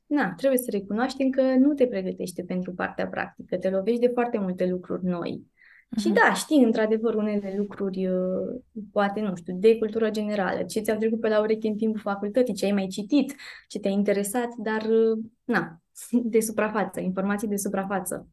na, 0.05 0.33
trebuie 0.37 0.59
să 0.59 0.71
recunoaștem 0.71 1.29
că 1.29 1.41
nu 1.41 1.73
te 1.73 1.87
pregătește 1.87 2.43
pentru 2.43 2.73
partea 2.73 3.07
practică, 3.07 3.57
te 3.57 3.69
lovești 3.69 3.99
de 3.99 4.11
foarte 4.13 4.37
multe 4.37 4.65
lucruri 4.65 5.05
noi. 5.05 5.50
Și 5.99 6.07
mhm. 6.07 6.15
da, 6.15 6.33
știi, 6.33 6.63
într-adevăr, 6.63 7.15
unele 7.15 7.53
lucruri, 7.57 8.07
uh, 8.07 8.61
poate, 8.91 9.21
nu 9.21 9.35
știu, 9.35 9.55
de 9.57 9.77
cultură 9.77 10.09
generală, 10.09 10.63
ce 10.63 10.79
ți-au 10.79 10.97
trecut 10.97 11.19
pe 11.19 11.27
la 11.27 11.41
ureche 11.41 11.67
în 11.67 11.75
timpul 11.75 11.99
facultății, 11.99 12.53
ce 12.53 12.65
ai 12.65 12.71
mai 12.71 12.87
citit, 12.87 13.35
ce 13.67 13.79
te-a 13.79 13.91
interesat, 13.91 14.49
dar, 14.57 14.81
uh, 14.81 15.23
na, 15.43 15.81
de 16.33 16.39
suprafață, 16.39 16.99
informații 16.99 17.47
de 17.47 17.55
suprafață. 17.55 18.27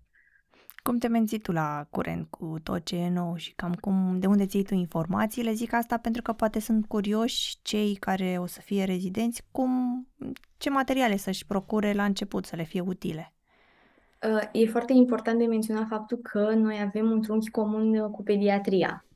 Cum 0.82 0.98
te 0.98 1.08
menții 1.08 1.38
tu 1.38 1.52
la 1.52 1.86
curent 1.90 2.26
cu 2.30 2.56
tot 2.62 2.84
ce 2.84 2.96
e 2.96 3.08
nou 3.08 3.36
și 3.36 3.54
cam 3.54 3.74
cum, 3.74 4.18
de 4.18 4.26
unde 4.26 4.46
ții 4.46 4.62
tu 4.62 4.74
informațiile? 4.74 5.52
Zic 5.52 5.72
asta 5.72 5.96
pentru 5.96 6.22
că 6.22 6.32
poate 6.32 6.60
sunt 6.60 6.86
curioși 6.86 7.58
cei 7.62 7.94
care 7.94 8.36
o 8.40 8.46
să 8.46 8.60
fie 8.60 8.84
rezidenți, 8.84 9.42
cum, 9.50 10.06
ce 10.56 10.70
materiale 10.70 11.16
să-și 11.16 11.46
procure 11.46 11.92
la 11.92 12.04
început 12.04 12.44
să 12.44 12.56
le 12.56 12.64
fie 12.64 12.80
utile. 12.80 13.32
E 14.52 14.66
foarte 14.66 14.92
important 14.92 15.38
de 15.38 15.44
menționat 15.44 15.86
faptul 15.88 16.16
că 16.16 16.52
noi 16.54 16.80
avem 16.86 17.10
un 17.10 17.20
trunchi 17.20 17.50
comun 17.50 17.98
uh, 17.98 18.10
cu 18.10 18.22
pediatria. 18.22 19.06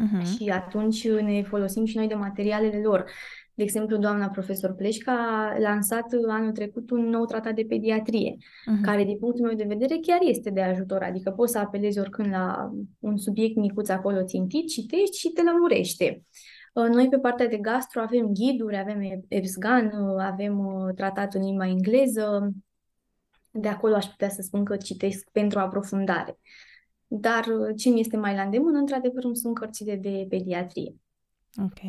Uh-huh. 0.00 0.24
Și 0.24 0.48
atunci 0.48 1.08
ne 1.08 1.42
folosim 1.42 1.84
și 1.84 1.96
noi 1.96 2.06
de 2.06 2.14
materialele 2.14 2.80
lor. 2.80 3.04
De 3.54 3.62
exemplu, 3.62 3.96
doamna 3.96 4.28
profesor 4.28 4.74
Pleșca 4.74 5.12
a 5.12 5.58
lansat 5.58 6.06
anul 6.28 6.52
trecut 6.52 6.90
un 6.90 7.08
nou 7.08 7.24
tratat 7.24 7.54
de 7.54 7.64
pediatrie, 7.68 8.36
uh-huh. 8.36 8.82
care, 8.82 9.04
din 9.04 9.18
punctul 9.18 9.46
meu 9.46 9.56
de 9.56 9.64
vedere, 9.68 9.98
chiar 10.02 10.18
este 10.22 10.50
de 10.50 10.62
ajutor. 10.62 11.02
Adică 11.02 11.30
poți 11.30 11.52
să 11.52 11.58
apelezi 11.58 11.98
oricând 11.98 12.30
la 12.30 12.70
un 12.98 13.16
subiect 13.16 13.56
micuț 13.56 13.88
acolo 13.88 14.24
țintit, 14.24 14.68
citești 14.68 15.18
și 15.18 15.28
te 15.28 15.42
lămurește. 15.42 16.22
Uh, 16.72 16.88
noi, 16.88 17.08
pe 17.08 17.18
partea 17.18 17.48
de 17.48 17.56
gastro, 17.56 18.00
avem 18.00 18.32
ghiduri, 18.32 18.78
avem 18.78 19.22
EBSGAN, 19.28 19.86
uh, 19.86 20.24
avem 20.30 20.58
tratat 20.94 21.34
în 21.34 21.42
limba 21.42 21.66
engleză, 21.66 22.52
de 23.50 23.68
acolo 23.68 23.94
aș 23.94 24.06
putea 24.06 24.28
să 24.28 24.42
spun 24.42 24.64
că 24.64 24.76
citesc 24.76 25.28
pentru 25.30 25.58
aprofundare. 25.58 26.38
Dar 27.06 27.46
uh, 27.46 27.76
ce 27.76 27.90
mi 27.90 28.00
este 28.00 28.16
mai 28.16 28.34
la 28.34 28.42
îndemână, 28.42 28.78
într-adevăr, 28.78 29.22
sunt 29.32 29.54
cărțile 29.54 29.96
de 29.96 30.26
pediatrie. 30.28 30.94
Ok. 31.62 31.80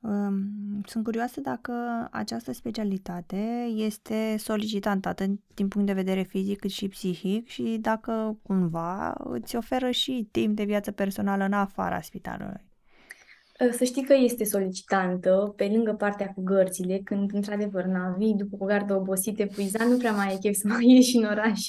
Um, 0.00 0.82
sunt 0.86 1.04
curioasă 1.04 1.40
dacă 1.40 1.72
această 2.10 2.52
specialitate 2.52 3.66
este 3.76 4.36
solicitantă 4.38 5.08
atât 5.08 5.30
din 5.54 5.68
punct 5.68 5.86
de 5.86 5.92
vedere 5.92 6.22
fizic 6.22 6.58
cât 6.58 6.70
și 6.70 6.88
psihic 6.88 7.48
și 7.48 7.78
dacă 7.80 8.38
cumva 8.42 9.14
îți 9.24 9.56
oferă 9.56 9.90
și 9.90 10.28
timp 10.30 10.56
de 10.56 10.64
viață 10.64 10.92
personală 10.92 11.44
în 11.44 11.52
afara 11.52 12.00
spitalului. 12.00 12.64
Ă, 13.60 13.70
să 13.70 13.84
știi 13.84 14.02
că 14.02 14.14
este 14.14 14.44
solicitantă, 14.44 15.52
pe 15.56 15.70
lângă 15.72 15.92
partea 15.92 16.32
cu 16.34 16.42
gărțile, 16.42 17.00
când 17.04 17.30
într-adevăr 17.34 17.84
navi 17.84 18.32
după 18.32 18.56
o 18.58 18.64
gardă 18.64 18.94
obosită, 18.94 19.42
epuizat, 19.42 19.86
nu 19.86 19.96
prea 19.96 20.12
mai 20.12 20.28
ai 20.28 20.38
chef 20.40 20.54
să 20.54 20.68
mai 20.72 20.86
ieși 20.86 21.16
în 21.16 21.24
oraș 21.24 21.60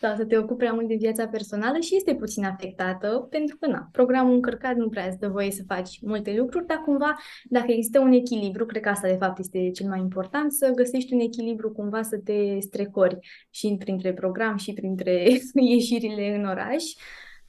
sau 0.00 0.14
să 0.16 0.24
te 0.24 0.36
ocupi 0.36 0.58
prea 0.58 0.72
mult 0.72 0.88
de 0.88 0.94
viața 0.94 1.26
personală 1.26 1.78
și 1.78 1.96
este 1.96 2.14
puțin 2.14 2.44
afectată, 2.44 3.26
pentru 3.30 3.56
că, 3.60 3.66
na, 3.66 3.88
programul 3.92 4.34
încărcat 4.34 4.76
nu 4.76 4.88
prea 4.88 5.06
îți 5.06 5.18
dă 5.18 5.28
voie 5.28 5.50
să 5.50 5.62
faci 5.66 5.98
multe 6.02 6.34
lucruri, 6.36 6.66
dar 6.66 6.82
cumva, 6.84 7.16
dacă 7.44 7.72
există 7.72 8.00
un 8.00 8.12
echilibru, 8.12 8.66
cred 8.66 8.82
că 8.82 8.88
asta 8.88 9.08
de 9.08 9.16
fapt 9.16 9.38
este 9.38 9.70
cel 9.70 9.88
mai 9.88 10.00
important, 10.00 10.52
să 10.52 10.72
găsești 10.74 11.14
un 11.14 11.20
echilibru 11.20 11.72
cumva 11.72 12.02
să 12.02 12.18
te 12.24 12.60
strecori 12.60 13.18
și 13.50 13.76
printre 13.78 14.12
program 14.12 14.56
și 14.56 14.72
printre 14.72 15.26
ieșirile 15.54 16.36
în 16.36 16.44
oraș, 16.44 16.84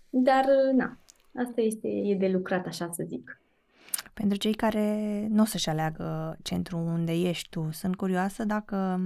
dar, 0.10 0.46
na, 0.75 1.00
asta 1.36 1.62
este, 1.62 1.88
e 1.88 2.15
de 2.15 2.27
lucrat, 2.27 2.65
așa 2.65 2.89
să 2.91 3.03
zic. 3.08 3.41
Pentru 4.17 4.38
cei 4.38 4.53
care 4.53 5.27
nu 5.29 5.41
o 5.41 5.45
să-și 5.45 5.69
aleagă 5.69 6.38
centrul 6.43 6.79
unde 6.79 7.12
ești 7.12 7.50
tu, 7.50 7.69
sunt 7.71 7.95
curioasă 7.95 8.43
dacă 8.43 9.00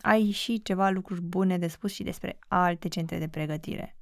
ai 0.00 0.30
și 0.30 0.62
ceva 0.62 0.90
lucruri 0.90 1.20
bune 1.20 1.58
de 1.58 1.66
spus 1.66 1.92
și 1.92 2.02
despre 2.02 2.38
alte 2.48 2.88
centre 2.88 3.18
de 3.18 3.28
pregătire. 3.28 3.96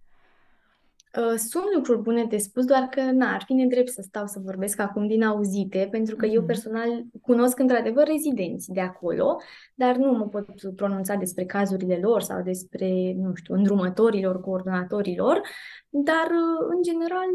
Uh, 1.18 1.34
sunt 1.36 1.64
lucruri 1.74 2.02
bune 2.02 2.24
de 2.24 2.36
spus, 2.36 2.64
doar 2.64 2.82
că 2.82 3.00
n 3.00 3.20
ar 3.20 3.42
fi 3.46 3.52
nedrept 3.52 3.88
să 3.88 4.02
stau 4.02 4.26
să 4.26 4.40
vorbesc 4.44 4.80
acum 4.80 5.06
din 5.06 5.22
auzite, 5.22 5.88
pentru 5.90 6.16
că 6.16 6.26
mm-hmm. 6.26 6.32
eu 6.32 6.38
mhm. 6.38 6.46
personal 6.46 7.04
cunosc 7.22 7.58
într-adevăr 7.58 8.06
rezidenți 8.06 8.72
de 8.72 8.80
acolo, 8.80 9.36
dar 9.74 9.96
nu 9.96 10.12
mă 10.12 10.26
pot 10.26 10.74
pronunța 10.76 11.14
despre 11.14 11.44
cazurile 11.44 11.98
lor 12.02 12.20
sau 12.20 12.42
despre, 12.42 13.14
nu 13.16 13.34
știu, 13.34 13.54
îndrumătorilor, 13.54 14.40
coordonatorilor, 14.40 15.40
dar 15.88 16.26
uh, 16.26 16.66
în 16.76 16.82
general 16.82 17.28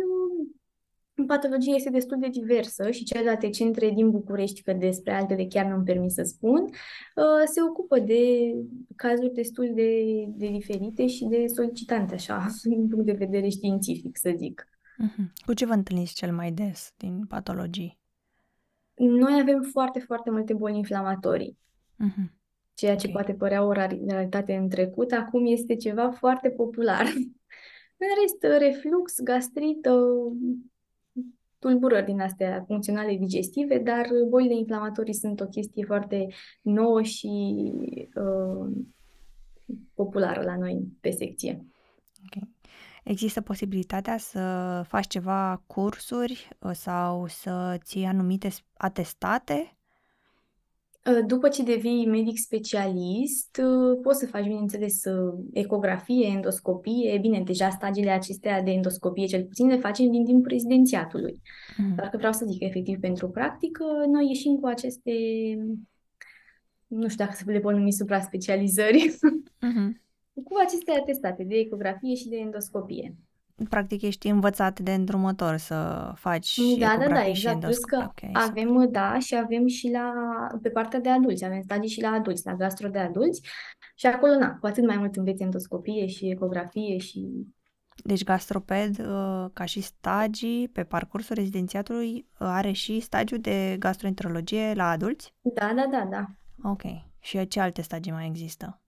Patologia 1.25 1.75
este 1.75 1.89
destul 1.89 2.17
de 2.19 2.27
diversă 2.27 2.91
și 2.91 3.03
celelalte 3.03 3.49
centre 3.49 3.89
din 3.89 4.09
București, 4.09 4.61
că 4.61 4.73
despre 4.73 5.13
altele 5.13 5.45
chiar 5.45 5.65
nu-mi 5.65 5.83
permis 5.83 6.13
să 6.13 6.23
spun, 6.23 6.61
uh, 6.61 7.43
se 7.45 7.61
ocupă 7.69 7.99
de 7.99 8.53
cazuri 8.95 9.33
destul 9.33 9.71
de, 9.73 10.03
de 10.27 10.47
diferite 10.47 11.07
și 11.07 11.25
de 11.25 11.45
solicitante, 11.47 12.13
așa, 12.13 12.45
din 12.63 12.87
punct 12.87 13.05
de 13.05 13.11
vedere 13.11 13.49
științific, 13.49 14.17
să 14.17 14.33
zic. 14.37 14.67
Uh-huh. 15.03 15.43
Cu 15.45 15.53
ce 15.53 15.65
vă 15.65 15.73
întâlniți 15.73 16.13
cel 16.13 16.33
mai 16.33 16.51
des 16.51 16.93
din 16.97 17.25
patologii? 17.25 17.99
Noi 18.95 19.39
avem 19.41 19.61
foarte, 19.61 19.99
foarte 19.99 20.29
multe 20.29 20.53
boli 20.53 20.77
inflamatorii. 20.77 21.57
Uh-huh. 22.05 22.35
Ceea 22.73 22.95
ce 22.95 23.07
okay. 23.07 23.11
poate 23.11 23.37
părea 23.37 23.63
o 23.63 23.71
raritate 23.71 24.55
în 24.55 24.69
trecut, 24.69 25.11
acum 25.11 25.45
este 25.45 25.75
ceva 25.75 26.11
foarte 26.11 26.49
popular. 26.49 27.05
În 27.99 28.07
rest, 28.21 28.59
reflux, 28.59 29.21
gastrită, 29.21 29.99
tulburări 31.59 32.05
din 32.05 32.21
astea 32.21 32.63
funcționale 32.67 33.15
digestive, 33.15 33.77
dar 33.77 34.07
bolile 34.29 34.55
inflamatorii 34.55 35.13
sunt 35.13 35.39
o 35.39 35.45
chestie 35.45 35.85
foarte 35.85 36.27
nouă 36.61 37.01
și 37.01 37.27
uh, 38.15 38.71
populară 39.93 40.41
la 40.41 40.57
noi 40.57 40.87
pe 41.01 41.09
secție. 41.09 41.65
Okay. 42.25 42.49
Există 43.03 43.41
posibilitatea 43.41 44.17
să 44.17 44.81
faci 44.87 45.07
ceva 45.07 45.63
cursuri 45.67 46.49
uh, 46.59 46.71
sau 46.73 47.27
să 47.27 47.77
ții 47.83 48.05
anumite 48.05 48.49
atestate 48.73 49.71
Ă, 49.71 49.76
după 51.25 51.47
ce 51.47 51.63
devii 51.63 52.05
medic 52.05 52.37
specialist, 52.37 53.57
ă, 53.63 53.95
poți 54.01 54.19
să 54.19 54.25
faci, 54.25 54.43
bineînțeles, 54.43 55.05
ă, 55.05 55.37
ecografie, 55.53 56.27
endoscopie. 56.27 57.17
Bine, 57.21 57.41
deja 57.41 57.69
stagiile 57.69 58.09
acestea 58.09 58.61
de 58.61 58.71
endoscopie, 58.71 59.25
cel 59.25 59.43
puțin, 59.43 59.67
le 59.67 59.77
facem 59.77 60.11
din 60.11 60.25
timpul 60.25 60.51
rezidențiatului. 60.51 61.41
Mm. 61.77 61.95
Dar 61.95 62.09
că 62.09 62.17
vreau 62.17 62.33
să 62.33 62.45
zic, 62.49 62.61
efectiv, 62.61 62.99
pentru 62.99 63.29
practică, 63.29 63.83
noi 64.07 64.27
ieșim 64.27 64.55
cu 64.55 64.67
aceste, 64.67 65.11
nu 66.87 67.07
știu 67.07 67.25
dacă 67.25 67.37
se 67.37 67.51
le 67.51 67.59
pot 67.59 67.73
numi 67.73 67.91
supra-specializări, 67.91 69.15
mm-hmm. 69.17 70.05
cu 70.47 70.55
aceste 70.65 70.91
atestate 70.91 71.43
de 71.43 71.55
ecografie 71.55 72.15
și 72.15 72.27
de 72.27 72.37
endoscopie 72.37 73.15
practic 73.69 74.01
ești 74.01 74.27
învățat 74.27 74.79
de 74.79 74.93
îndrumător 74.93 75.57
să 75.57 76.11
faci 76.15 76.59
Da, 76.79 76.97
da, 76.99 77.07
da, 77.07 77.25
exact. 77.25 77.59
Plus 77.59 77.77
că 77.77 78.05
okay, 78.07 78.29
avem, 78.33 78.67
super. 78.67 78.87
da, 78.87 79.19
și 79.19 79.35
avem 79.35 79.67
și 79.67 79.89
la, 79.89 80.11
pe 80.61 80.69
partea 80.69 80.99
de 80.99 81.09
adulți, 81.09 81.45
avem 81.45 81.61
stagii 81.61 81.89
și 81.89 82.01
la 82.01 82.09
adulți, 82.09 82.45
la 82.45 82.53
gastro 82.53 82.89
de 82.89 82.99
adulți 82.99 83.41
și 83.95 84.05
acolo, 84.05 84.33
na, 84.33 84.57
cu 84.59 84.65
atât 84.65 84.85
mai 84.85 84.97
mult 84.97 85.15
înveți 85.15 85.41
endoscopie 85.41 86.07
și 86.07 86.29
ecografie 86.29 86.97
și... 86.97 87.27
Deci 88.03 88.23
gastroped, 88.23 88.99
uh, 88.99 89.49
ca 89.53 89.65
și 89.65 89.81
stagii 89.81 90.67
pe 90.67 90.83
parcursul 90.83 91.35
rezidențiatului, 91.35 92.13
uh, 92.15 92.23
are 92.37 92.71
și 92.71 92.99
stagiul 92.99 93.39
de 93.39 93.75
gastroenterologie 93.79 94.73
la 94.75 94.89
adulți? 94.89 95.33
Da, 95.41 95.73
da, 95.75 95.85
da, 95.91 96.07
da. 96.09 96.25
Ok. 96.69 96.81
Și 97.19 97.47
ce 97.47 97.59
alte 97.59 97.81
stagii 97.81 98.11
mai 98.11 98.27
există? 98.27 98.81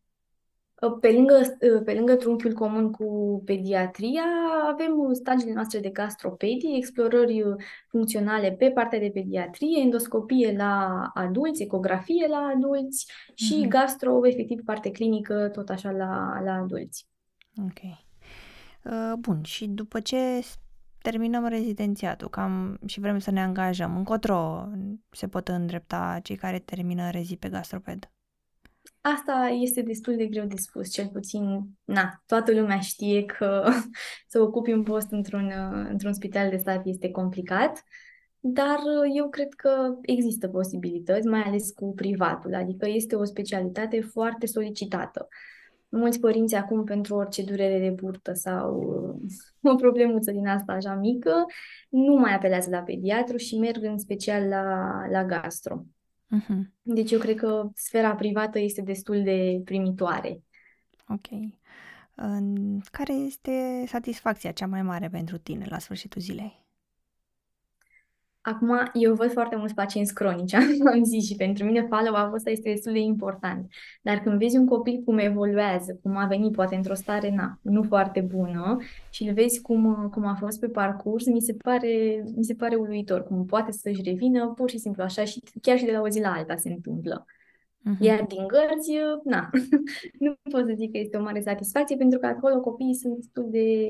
Pe 1.00 1.12
lângă, 1.12 1.41
pe 1.86 1.93
lângă 1.93 2.15
trunchiul 2.15 2.53
comun 2.53 2.91
cu 2.91 3.41
pediatria, 3.45 4.24
avem 4.71 5.13
stagiile 5.13 5.53
noastre 5.53 5.79
de 5.79 5.89
gastropedie, 5.89 6.75
explorări 6.75 7.43
funcționale 7.88 8.51
pe 8.51 8.71
partea 8.71 9.00
de 9.00 9.12
pediatrie, 9.13 9.81
endoscopie 9.81 10.55
la 10.57 11.03
adulți, 11.13 11.63
ecografie 11.63 12.27
la 12.27 12.51
adulți 12.55 13.12
și 13.33 13.63
mm-hmm. 13.63 13.67
gastro, 13.67 14.27
efectiv, 14.27 14.62
parte 14.65 14.91
clinică, 14.91 15.50
tot 15.50 15.69
așa 15.69 15.91
la, 15.91 16.41
la 16.43 16.53
adulți. 16.53 17.07
Ok. 17.57 17.79
Uh, 18.83 19.13
bun, 19.19 19.43
și 19.43 19.67
după 19.67 20.00
ce 20.00 20.41
terminăm 21.01 21.45
rezidențiatul 21.45 22.29
cam 22.29 22.79
și 22.86 23.00
vrem 23.00 23.19
să 23.19 23.31
ne 23.31 23.41
angajăm, 23.41 23.95
încotro 23.95 24.67
se 25.09 25.27
pot 25.27 25.48
îndrepta 25.48 26.19
cei 26.24 26.36
care 26.36 26.59
termină 26.59 27.09
rezi 27.09 27.38
pe 27.38 27.50
gastroped? 27.50 28.09
Asta 29.01 29.50
este 29.62 29.82
destul 29.82 30.15
de 30.15 30.25
greu 30.25 30.46
de 30.46 30.56
spus, 30.56 30.91
cel 30.91 31.08
puțin, 31.08 31.63
na, 31.84 32.24
toată 32.25 32.51
lumea 32.53 32.79
știe 32.79 33.25
că 33.25 33.70
să 34.27 34.41
ocupi 34.41 34.72
un 34.72 34.84
post 34.84 35.12
într-un, 35.12 35.51
într-un 35.89 36.13
spital 36.13 36.50
de 36.50 36.58
stat 36.58 36.86
este 36.86 37.12
complicat, 37.12 37.84
dar 38.39 38.79
eu 39.15 39.29
cred 39.29 39.53
că 39.53 39.96
există 40.01 40.48
posibilități, 40.48 41.27
mai 41.27 41.41
ales 41.41 41.72
cu 41.72 41.94
privatul, 41.94 42.56
adică 42.56 42.88
este 42.89 43.15
o 43.15 43.24
specialitate 43.24 44.01
foarte 44.01 44.46
solicitată. 44.46 45.27
mulți 45.89 46.20
părinți 46.20 46.56
acum 46.56 46.84
pentru 46.84 47.15
orice 47.15 47.44
durere 47.44 47.79
de 47.79 47.89
burtă 47.89 48.34
sau 48.34 48.75
uh, 49.63 49.72
o 49.72 49.75
problemuță 49.75 50.32
din 50.32 50.48
asta 50.48 50.72
așa 50.72 50.96
mică, 50.96 51.46
nu 51.89 52.13
mai 52.13 52.34
apelează 52.34 52.70
la 52.70 52.82
pediatru 52.82 53.38
și 53.38 53.58
merg 53.58 53.84
în 53.84 53.98
special 53.98 54.48
la, 54.48 54.89
la 55.10 55.25
gastro. 55.25 55.86
Uh-huh. 56.36 56.62
Deci 56.81 57.12
eu 57.12 57.19
cred 57.19 57.36
că 57.36 57.69
sfera 57.75 58.15
privată 58.15 58.59
este 58.59 58.81
destul 58.81 59.24
de 59.24 59.62
primitoare. 59.65 60.43
Ok. 61.07 61.27
Care 62.91 63.13
este 63.13 63.83
satisfacția 63.88 64.51
cea 64.51 64.67
mai 64.67 64.81
mare 64.81 65.09
pentru 65.09 65.38
tine 65.38 65.65
la 65.69 65.79
sfârșitul 65.79 66.21
zilei? 66.21 66.67
Acum, 68.50 68.89
eu 68.94 69.13
văd 69.13 69.32
foarte 69.32 69.56
mulți 69.56 69.74
pacienți 69.74 70.13
cronici, 70.13 70.53
am 70.94 71.03
zis, 71.03 71.25
și 71.25 71.36
pentru 71.36 71.65
mine 71.65 71.88
follow-up 71.89 72.34
ăsta 72.34 72.50
este 72.50 72.70
destul 72.70 72.91
de 72.91 73.00
important. 73.00 73.68
Dar 74.01 74.18
când 74.18 74.39
vezi 74.39 74.58
un 74.58 74.65
copil 74.65 75.01
cum 75.06 75.18
evoluează, 75.18 76.00
cum 76.01 76.18
a 76.18 76.25
venit 76.25 76.51
poate 76.51 76.75
într-o 76.75 76.94
stare 76.94 77.29
na, 77.29 77.60
nu 77.62 77.84
foarte 77.84 78.22
bună 78.22 78.77
și 79.10 79.24
îl 79.24 79.34
vezi 79.34 79.62
cum, 79.62 80.10
cum 80.12 80.25
a 80.25 80.34
fost 80.34 80.60
pe 80.60 80.68
parcurs, 80.68 81.25
mi 81.25 81.41
se, 81.41 81.53
pare, 81.53 82.24
mi 82.36 82.44
se 82.44 82.53
pare 82.53 82.75
uluitor, 82.75 83.24
cum 83.24 83.46
poate 83.46 83.72
să-și 83.72 84.01
revină 84.03 84.53
pur 84.56 84.70
și 84.70 84.77
simplu 84.77 85.03
așa 85.03 85.24
și 85.24 85.44
chiar 85.62 85.77
și 85.77 85.86
de 85.86 85.91
la 85.91 86.01
o 86.01 86.10
zi 86.10 86.20
la 86.20 86.32
alta 86.32 86.56
se 86.56 86.70
întâmplă. 86.70 87.25
Uh-huh. 87.25 88.00
Iar 88.00 88.24
din 88.24 88.48
gărzi, 88.48 88.91
na, 89.24 89.50
nu 90.25 90.34
pot 90.51 90.65
să 90.68 90.74
zic 90.77 90.91
că 90.91 90.98
este 90.98 91.18
o 91.18 91.22
mare 91.22 91.41
satisfacție 91.41 91.96
pentru 91.96 92.20
că 92.20 92.25
acolo 92.25 92.60
copiii 92.60 92.96
sunt 92.96 93.15
destul 93.15 93.48
de 93.50 93.89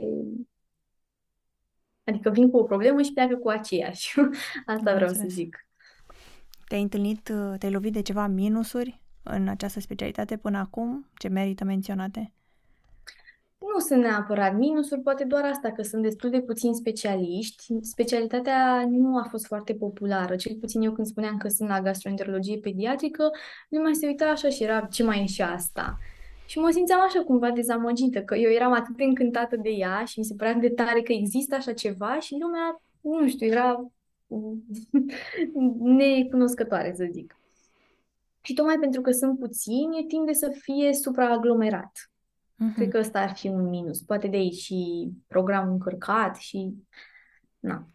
Adică 2.09 2.29
vin 2.29 2.49
cu 2.49 2.57
o 2.57 2.63
problemă 2.63 3.01
și 3.01 3.13
pleacă 3.13 3.35
cu 3.35 3.49
aceeași. 3.49 4.19
Asta 4.75 4.95
vreau 4.95 5.13
să 5.13 5.23
zic. 5.27 5.67
Te-ai 6.67 6.81
întâlnit, 6.81 7.31
te-ai 7.57 7.71
lovit 7.71 7.93
de 7.93 8.01
ceva 8.01 8.27
minusuri 8.27 9.01
în 9.23 9.47
această 9.47 9.79
specialitate 9.79 10.37
până 10.37 10.57
acum? 10.57 11.07
Ce 11.17 11.27
merită 11.27 11.63
menționate? 11.63 12.33
Nu 13.73 13.79
sunt 13.79 14.01
neapărat 14.01 14.55
minusuri, 14.55 15.01
poate 15.01 15.23
doar 15.23 15.43
asta, 15.43 15.71
că 15.71 15.81
sunt 15.81 16.01
destul 16.01 16.29
de 16.29 16.41
puțini 16.41 16.75
specialiști. 16.75 17.73
Specialitatea 17.81 18.85
nu 18.89 19.17
a 19.17 19.27
fost 19.29 19.45
foarte 19.45 19.73
populară, 19.73 20.35
cel 20.35 20.55
puțin 20.59 20.81
eu 20.81 20.91
când 20.91 21.07
spuneam 21.07 21.37
că 21.37 21.47
sunt 21.47 21.69
la 21.69 21.81
gastroenterologie 21.81 22.57
pediatrică, 22.57 23.29
mai 23.69 23.95
se 23.95 24.05
uita 24.05 24.25
așa 24.25 24.49
și 24.49 24.63
era 24.63 24.79
ce 24.79 25.03
mai 25.03 25.21
e 25.21 25.25
și 25.25 25.41
asta. 25.41 25.97
Și 26.49 26.59
mă 26.59 26.69
simțeam 26.71 27.01
așa 27.01 27.23
cumva 27.23 27.51
dezamăgită, 27.51 28.21
că 28.21 28.35
eu 28.35 28.51
eram 28.51 28.71
atât 28.71 28.95
de 28.95 29.03
încântată 29.03 29.55
de 29.55 29.69
ea 29.69 30.05
și 30.05 30.19
mi 30.19 30.25
se 30.25 30.33
părea 30.35 30.53
de 30.53 30.69
tare 30.69 31.01
că 31.01 31.11
există 31.11 31.55
așa 31.55 31.73
ceva 31.73 32.19
și 32.19 32.37
lumea, 32.39 32.81
nu 33.01 33.27
știu, 33.27 33.47
era 33.47 33.91
necunoscătoare, 35.97 36.93
să 36.95 37.07
zic. 37.11 37.37
Și 38.41 38.53
tocmai 38.53 38.77
pentru 38.79 39.01
că 39.01 39.11
sunt 39.11 39.39
puțini, 39.39 40.05
tinde 40.07 40.33
să 40.33 40.49
fie 40.61 40.93
supraaglomerat. 40.93 42.11
Uh-huh. 42.53 42.75
Cred 42.75 42.89
că 42.89 42.97
ăsta 42.97 43.19
ar 43.19 43.35
fi 43.35 43.47
un 43.47 43.69
minus. 43.69 44.01
Poate 44.01 44.27
de 44.27 44.37
aici 44.37 44.61
și 44.61 45.09
programul 45.27 45.71
încărcat 45.71 46.35
și... 46.35 46.73
Na. 47.59 47.87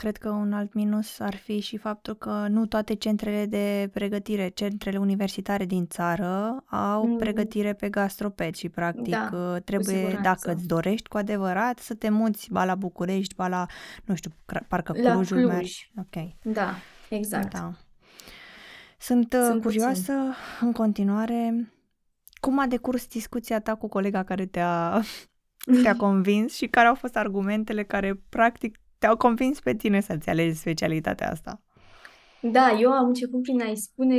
Cred 0.00 0.16
că 0.16 0.30
un 0.30 0.52
alt 0.52 0.72
minus 0.74 1.18
ar 1.18 1.36
fi 1.36 1.60
și 1.60 1.76
faptul 1.76 2.16
că 2.16 2.46
nu 2.48 2.66
toate 2.66 2.94
centrele 2.94 3.46
de 3.46 3.88
pregătire, 3.92 4.48
centrele 4.48 4.98
universitare 4.98 5.64
din 5.64 5.86
țară 5.86 6.64
au 6.66 7.06
mm. 7.06 7.16
pregătire 7.16 7.72
pe 7.72 7.88
gastroped 7.88 8.54
și 8.54 8.68
practic 8.68 9.14
da, 9.14 9.30
uh, 9.32 9.62
trebuie, 9.64 10.18
dacă 10.22 10.52
îți 10.52 10.66
dorești 10.66 11.08
cu 11.08 11.16
adevărat, 11.16 11.78
să 11.78 11.94
te 11.94 12.08
muți 12.08 12.48
ba 12.50 12.64
la 12.64 12.74
București, 12.74 13.34
ba 13.34 13.48
la, 13.48 13.66
nu 14.04 14.14
știu, 14.14 14.30
parcă 14.68 14.92
la 15.02 15.12
Clujul 15.12 15.36
Cluj. 15.36 15.52
mergi. 15.52 15.92
Ok. 15.96 16.32
Da, 16.42 16.74
exact. 17.08 17.52
Da. 17.52 17.72
Sunt, 18.98 19.32
uh, 19.32 19.46
Sunt 19.46 19.62
curioasă 19.62 20.12
puțin. 20.12 20.34
în 20.60 20.72
continuare 20.72 21.70
cum 22.40 22.58
a 22.58 22.66
decurs 22.66 23.06
discuția 23.06 23.60
ta 23.60 23.74
cu 23.74 23.88
colega 23.88 24.22
care 24.22 24.46
te-a, 24.46 25.02
te-a 25.82 25.96
convins 25.96 26.54
și 26.54 26.66
care 26.66 26.86
au 26.86 26.94
fost 26.94 27.16
argumentele 27.16 27.82
care 27.82 28.20
practic 28.28 28.78
te-au 29.00 29.16
convins 29.16 29.60
pe 29.60 29.74
tine 29.74 30.00
să-ți 30.00 30.28
alegi 30.28 30.56
specialitatea 30.56 31.30
asta? 31.30 31.60
Da, 32.42 32.78
eu 32.80 32.90
am 32.90 33.06
început 33.06 33.42
prin 33.42 33.62
a-i 33.62 33.76
spune, 33.76 34.16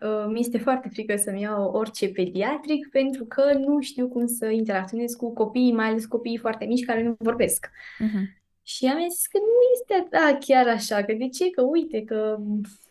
uh, 0.00 0.26
mi 0.28 0.40
este 0.40 0.58
foarte 0.58 0.88
frică 0.88 1.16
să-mi 1.16 1.40
iau 1.40 1.70
orice 1.70 2.08
pediatric 2.08 2.88
pentru 2.90 3.24
că 3.24 3.42
nu 3.58 3.80
știu 3.80 4.08
cum 4.08 4.26
să 4.26 4.46
interacționez 4.46 5.12
cu 5.12 5.32
copiii, 5.32 5.72
mai 5.72 5.86
ales 5.86 6.06
copiii 6.06 6.36
foarte 6.38 6.64
mici 6.64 6.84
care 6.84 7.02
nu 7.02 7.14
vorbesc. 7.18 7.66
Uh-huh. 7.66 8.44
Și 8.68 8.86
am 8.86 9.08
zis 9.10 9.26
că 9.26 9.38
nu 9.38 9.56
este 9.74 10.08
da, 10.10 10.38
chiar 10.40 10.68
așa, 10.68 11.04
că 11.04 11.12
de 11.12 11.28
ce? 11.28 11.50
Că 11.50 11.62
uite, 11.62 12.04
că 12.04 12.38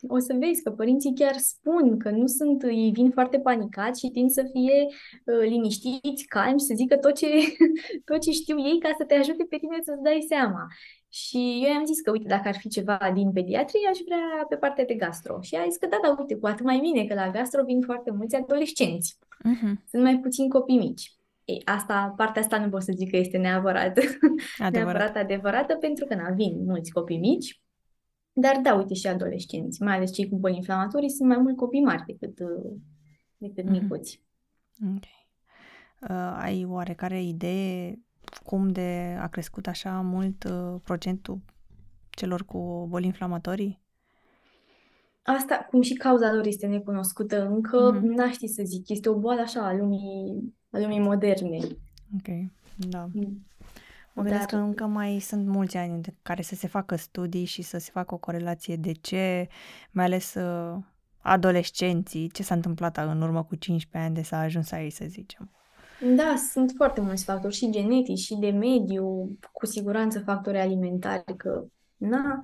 o 0.08 0.20
să 0.20 0.36
vezi 0.40 0.64
că 0.64 0.72
părinții 0.72 1.14
chiar 1.16 1.38
spun 1.38 1.98
că 2.00 2.10
nu 2.10 2.28
sunt, 2.28 2.64
ei 2.64 2.92
vin 2.94 3.12
foarte 3.12 3.40
panicați 3.40 4.00
și 4.00 4.12
tind 4.12 4.30
să 4.30 4.44
fie 4.52 4.86
uh, 4.86 5.50
liniștiți, 5.50 6.26
calmi, 6.28 6.60
să 6.60 6.74
zică 6.76 6.98
tot 6.98 7.16
ce, 7.16 7.28
tot 8.10 8.22
ce 8.22 8.32
știu 8.32 8.58
ei 8.58 8.80
ca 8.80 8.90
să 8.98 9.04
te 9.06 9.14
ajute 9.14 9.44
pe 9.50 9.58
tine 9.58 9.78
să-ți 9.84 10.04
dai 10.04 10.26
seama. 10.28 10.68
Și 11.16 11.62
eu 11.66 11.72
i-am 11.74 11.86
zis 11.86 12.02
că, 12.02 12.12
uite, 12.12 12.28
dacă 12.28 12.48
ar 12.48 12.56
fi 12.56 12.70
ceva 12.70 12.98
din 13.14 13.32
pediatrie, 13.32 13.88
aș 13.90 13.98
vrea 14.06 14.46
pe 14.50 14.56
partea 14.56 14.86
de 14.86 14.94
gastro. 14.94 15.42
Și 15.42 15.56
a 15.56 15.64
zis 15.70 15.78
că, 15.78 15.88
da, 15.88 15.98
da, 16.04 16.16
uite, 16.20 16.36
cu 16.36 16.48
atât 16.48 16.66
mai 16.66 16.80
bine, 16.80 17.06
că 17.06 17.14
la 17.14 17.30
gastro 17.30 17.64
vin 17.64 17.82
foarte 17.82 18.12
mulți 18.12 18.36
adolescenți. 18.36 19.18
Uh-huh. 19.20 19.74
Sunt 19.90 20.04
mai 20.04 20.20
puțini 20.20 20.50
copii 20.50 20.78
mici. 20.78 21.16
Ei, 21.44 21.62
asta, 21.66 22.14
partea 22.18 22.42
asta 22.42 22.60
nu 22.60 22.70
pot 22.70 22.82
să 22.82 22.94
zic 22.96 23.10
că 23.10 23.18
este 23.18 23.38
neapărat 23.38 23.98
adevărat, 24.58 24.74
neapărat 24.74 25.16
adevărată, 25.16 25.76
pentru 25.76 26.06
că, 26.06 26.16
na, 26.16 26.30
vin 26.30 26.64
mulți 26.66 26.92
copii 26.92 27.18
mici. 27.18 27.62
Dar, 28.34 28.60
da, 28.64 28.74
uite, 28.74 28.94
și 28.94 29.08
adolescenți, 29.08 29.82
mai 29.82 29.96
ales 29.96 30.14
cei 30.14 30.30
cu 30.30 30.38
boli 30.38 30.56
inflamatorii, 30.56 31.10
sunt 31.10 31.28
mai 31.28 31.38
mult 31.38 31.56
copii 31.56 31.84
mari 31.84 32.04
decât, 32.06 32.38
decât 33.38 33.66
uh-huh. 33.66 33.82
micuți. 33.82 34.24
Ok. 34.96 35.04
Uh, 36.10 36.38
ai 36.42 36.66
oarecare 36.66 37.24
idee 37.24 38.05
cum 38.44 38.72
de 38.72 39.18
a 39.20 39.28
crescut 39.28 39.68
așa 39.68 40.02
mult 40.02 40.44
uh, 40.44 40.80
procentul 40.84 41.40
celor 42.10 42.46
cu 42.46 42.86
boli 42.90 43.06
inflamatorii? 43.06 43.84
Asta, 45.24 45.68
cum 45.70 45.82
și 45.82 45.94
cauza 45.94 46.34
lor 46.34 46.46
este 46.46 46.68
necunoscută, 46.68 47.46
încă 47.46 47.98
mm-hmm. 47.98 48.16
n-aș 48.16 48.34
ști 48.34 48.48
să 48.48 48.64
zic. 48.66 48.90
Este 48.90 49.10
o 49.10 49.20
boală 49.20 49.42
așa 49.42 49.68
a 49.68 49.74
lumii, 49.74 50.54
a 50.72 50.80
lumii 50.80 51.00
moderne. 51.00 51.58
Ok, 52.16 52.52
da. 52.76 53.08
Mm. 53.14 53.46
Mă 54.14 54.24
gândesc 54.24 54.50
Dar... 54.50 54.60
că 54.60 54.66
încă 54.66 54.86
mai 54.86 55.20
sunt 55.20 55.48
mulți 55.48 55.78
ani 55.78 55.94
în 55.94 56.02
care 56.22 56.42
să 56.42 56.56
se 56.56 56.68
facă 56.68 56.96
studii 56.96 57.46
și 57.46 57.62
să 57.62 57.78
se 57.78 57.92
facă 57.94 58.14
o 58.14 58.18
corelație 58.18 58.76
de 58.76 58.92
ce, 58.92 59.48
mai 59.92 60.06
ales 60.06 60.34
uh, 60.34 60.78
adolescenții, 61.22 62.30
ce 62.30 62.44
s-a 62.44 62.56
întâmplat 62.56 62.98
în 62.98 63.22
urmă 63.22 63.44
cu 63.44 63.56
15 63.56 64.10
ani 64.10 64.16
de 64.16 64.22
s-a 64.22 64.40
ajuns 64.40 64.72
aici, 64.72 64.94
să 64.94 65.06
zicem. 65.08 65.50
Da, 66.00 66.36
sunt 66.52 66.74
foarte 66.76 67.02
mulți 67.02 67.24
factori, 67.24 67.56
și 67.56 67.72
genetici, 67.72 68.20
și 68.20 68.36
de 68.36 68.50
mediu, 68.50 69.38
cu 69.52 69.66
siguranță 69.66 70.20
factori 70.20 70.60
alimentari, 70.60 71.36
că, 71.38 71.66
na, 71.96 72.40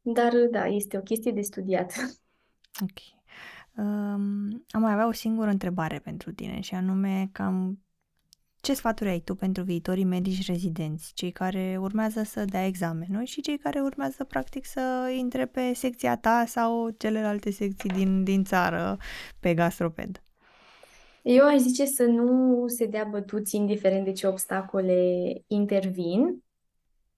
dar, 0.00 0.32
da, 0.50 0.66
este 0.66 0.98
o 0.98 1.00
chestie 1.00 1.32
de 1.32 1.40
studiat. 1.40 1.92
Ok. 2.82 2.98
Um, 3.76 4.64
am 4.70 4.80
mai 4.80 4.92
avea 4.92 5.06
o 5.06 5.12
singură 5.12 5.50
întrebare 5.50 5.98
pentru 5.98 6.32
tine 6.32 6.60
și 6.60 6.74
anume 6.74 7.28
cam 7.32 7.80
ce 8.60 8.74
sfaturi 8.74 9.10
ai 9.10 9.20
tu 9.20 9.34
pentru 9.34 9.62
viitorii 9.62 10.04
medici 10.04 10.46
rezidenți, 10.46 11.12
cei 11.14 11.30
care 11.30 11.76
urmează 11.80 12.22
să 12.22 12.44
dea 12.44 12.66
examenul 12.66 13.24
și 13.24 13.40
cei 13.40 13.58
care 13.58 13.80
urmează 13.80 14.24
practic 14.24 14.66
să 14.66 15.14
intre 15.18 15.46
pe 15.46 15.72
secția 15.74 16.16
ta 16.16 16.44
sau 16.46 16.90
celelalte 16.90 17.50
secții 17.50 17.90
din, 17.90 18.24
din 18.24 18.44
țară 18.44 18.98
pe 19.40 19.54
gastroped? 19.54 20.22
Eu 21.28 21.46
aș 21.46 21.58
zice 21.58 21.84
să 21.84 22.04
nu 22.04 22.64
se 22.68 22.86
dea 22.86 23.04
bătuți 23.04 23.56
indiferent 23.56 24.04
de 24.04 24.12
ce 24.12 24.26
obstacole 24.26 25.32
intervin, 25.46 26.44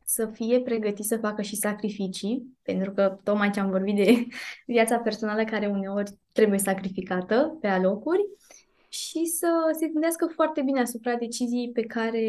să 0.05 0.27
fie 0.27 0.61
pregătit 0.61 1.05
să 1.05 1.17
facă 1.17 1.43
și 1.43 1.57
sacrificii, 1.57 2.59
pentru 2.63 2.93
că 2.93 3.19
tocmai 3.23 3.51
ce 3.51 3.61
am 3.61 3.71
vorbit 3.71 3.95
de 3.97 4.27
viața 4.75 4.99
personală 4.99 5.45
care 5.45 5.67
uneori 5.67 6.11
trebuie 6.33 6.59
sacrificată 6.59 7.57
pe 7.61 7.67
alocuri 7.67 8.21
și 8.89 9.25
să 9.25 9.49
se 9.79 9.87
gândească 9.87 10.27
foarte 10.27 10.63
bine 10.63 10.81
asupra 10.81 11.17
deciziei 11.17 11.71
pe 11.71 11.83
care 11.83 12.23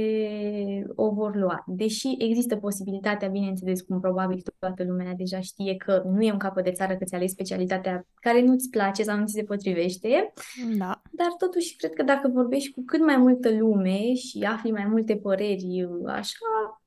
o 0.95 1.13
vor 1.13 1.35
lua. 1.35 1.63
Deși 1.67 2.15
există 2.17 2.55
posibilitatea, 2.55 3.27
bineînțeles, 3.27 3.81
cum 3.81 3.99
probabil 3.99 4.41
toată 4.59 4.83
lumea 4.83 5.13
deja 5.13 5.39
știe 5.39 5.75
că 5.75 6.03
nu 6.05 6.21
e 6.21 6.31
un 6.31 6.37
capăt 6.37 6.63
de 6.63 6.71
țară 6.71 6.95
că 6.95 7.03
ți 7.03 7.15
alegi 7.15 7.31
specialitatea 7.31 8.07
care 8.15 8.41
nu-ți 8.41 8.69
place 8.69 9.03
sau 9.03 9.17
nu 9.17 9.25
ți 9.25 9.33
se 9.33 9.43
potrivește, 9.43 10.33
da. 10.77 11.01
dar 11.11 11.33
totuși 11.37 11.75
cred 11.75 11.93
că 11.93 12.03
dacă 12.03 12.27
vorbești 12.27 12.71
cu 12.71 12.83
cât 12.85 13.05
mai 13.05 13.17
multă 13.17 13.57
lume 13.57 14.13
și 14.13 14.39
afli 14.39 14.71
mai 14.71 14.85
multe 14.85 15.15
păreri, 15.15 15.87
așa, 16.05 16.81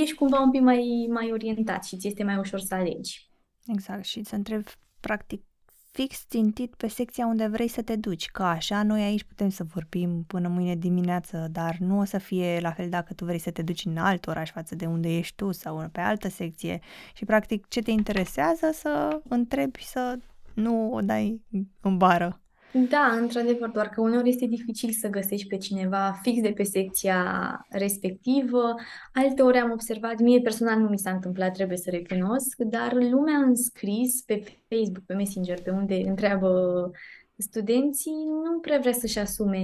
ești 0.00 0.14
cumva 0.14 0.40
un 0.40 0.50
pic 0.50 0.60
mai, 0.60 1.08
mai 1.10 1.32
orientat 1.32 1.84
și 1.84 1.96
ți 1.96 2.06
este 2.06 2.24
mai 2.24 2.38
ușor 2.38 2.60
să 2.60 2.74
alegi. 2.74 3.30
Exact, 3.66 4.04
și 4.04 4.24
să 4.24 4.34
întrebi 4.34 4.70
practic 5.00 5.44
fix 5.90 6.26
țintit 6.28 6.74
pe 6.74 6.88
secția 6.88 7.26
unde 7.26 7.46
vrei 7.46 7.68
să 7.68 7.82
te 7.82 7.96
duci, 7.96 8.30
că 8.30 8.42
așa 8.42 8.82
noi 8.82 9.02
aici 9.02 9.24
putem 9.24 9.48
să 9.48 9.64
vorbim 9.64 10.24
până 10.26 10.48
mâine 10.48 10.76
dimineață, 10.76 11.48
dar 11.50 11.76
nu 11.78 11.98
o 11.98 12.04
să 12.04 12.18
fie 12.18 12.58
la 12.60 12.72
fel 12.72 12.88
dacă 12.88 13.14
tu 13.14 13.24
vrei 13.24 13.38
să 13.38 13.50
te 13.50 13.62
duci 13.62 13.84
în 13.84 13.96
alt 13.96 14.26
oraș 14.26 14.50
față 14.50 14.74
de 14.74 14.86
unde 14.86 15.16
ești 15.16 15.34
tu 15.34 15.52
sau 15.52 15.88
pe 15.92 16.00
altă 16.00 16.28
secție 16.28 16.80
și 17.14 17.24
practic 17.24 17.68
ce 17.68 17.80
te 17.80 17.90
interesează 17.90 18.70
să 18.72 19.20
întrebi 19.28 19.84
să 19.84 20.18
nu 20.54 20.92
o 20.92 21.00
dai 21.00 21.42
în 21.80 21.96
bară. 21.96 22.40
Da, 22.72 23.16
într-adevăr, 23.20 23.68
doar 23.68 23.88
că 23.88 24.00
uneori 24.00 24.28
este 24.28 24.46
dificil 24.46 24.90
să 24.90 25.08
găsești 25.08 25.46
pe 25.46 25.56
cineva 25.56 26.18
fix 26.22 26.40
de 26.40 26.52
pe 26.52 26.62
secția 26.62 27.22
respectivă. 27.68 28.74
Alte 29.12 29.42
ori 29.42 29.58
am 29.58 29.70
observat, 29.70 30.18
mie 30.18 30.40
personal 30.40 30.78
nu 30.78 30.88
mi 30.88 30.98
s-a 30.98 31.10
întâmplat, 31.10 31.52
trebuie 31.52 31.76
să 31.76 31.90
recunosc, 31.90 32.56
dar 32.58 32.92
lumea 32.92 33.36
în 33.36 33.54
scris 33.54 34.22
pe 34.22 34.42
Facebook, 34.68 35.04
pe 35.06 35.14
Messenger, 35.14 35.62
pe 35.62 35.70
unde 35.70 35.94
întreabă 35.94 36.90
studenții, 37.36 38.24
nu 38.44 38.58
prea 38.60 38.78
vrea 38.78 38.92
să-și 38.92 39.18
asume 39.18 39.60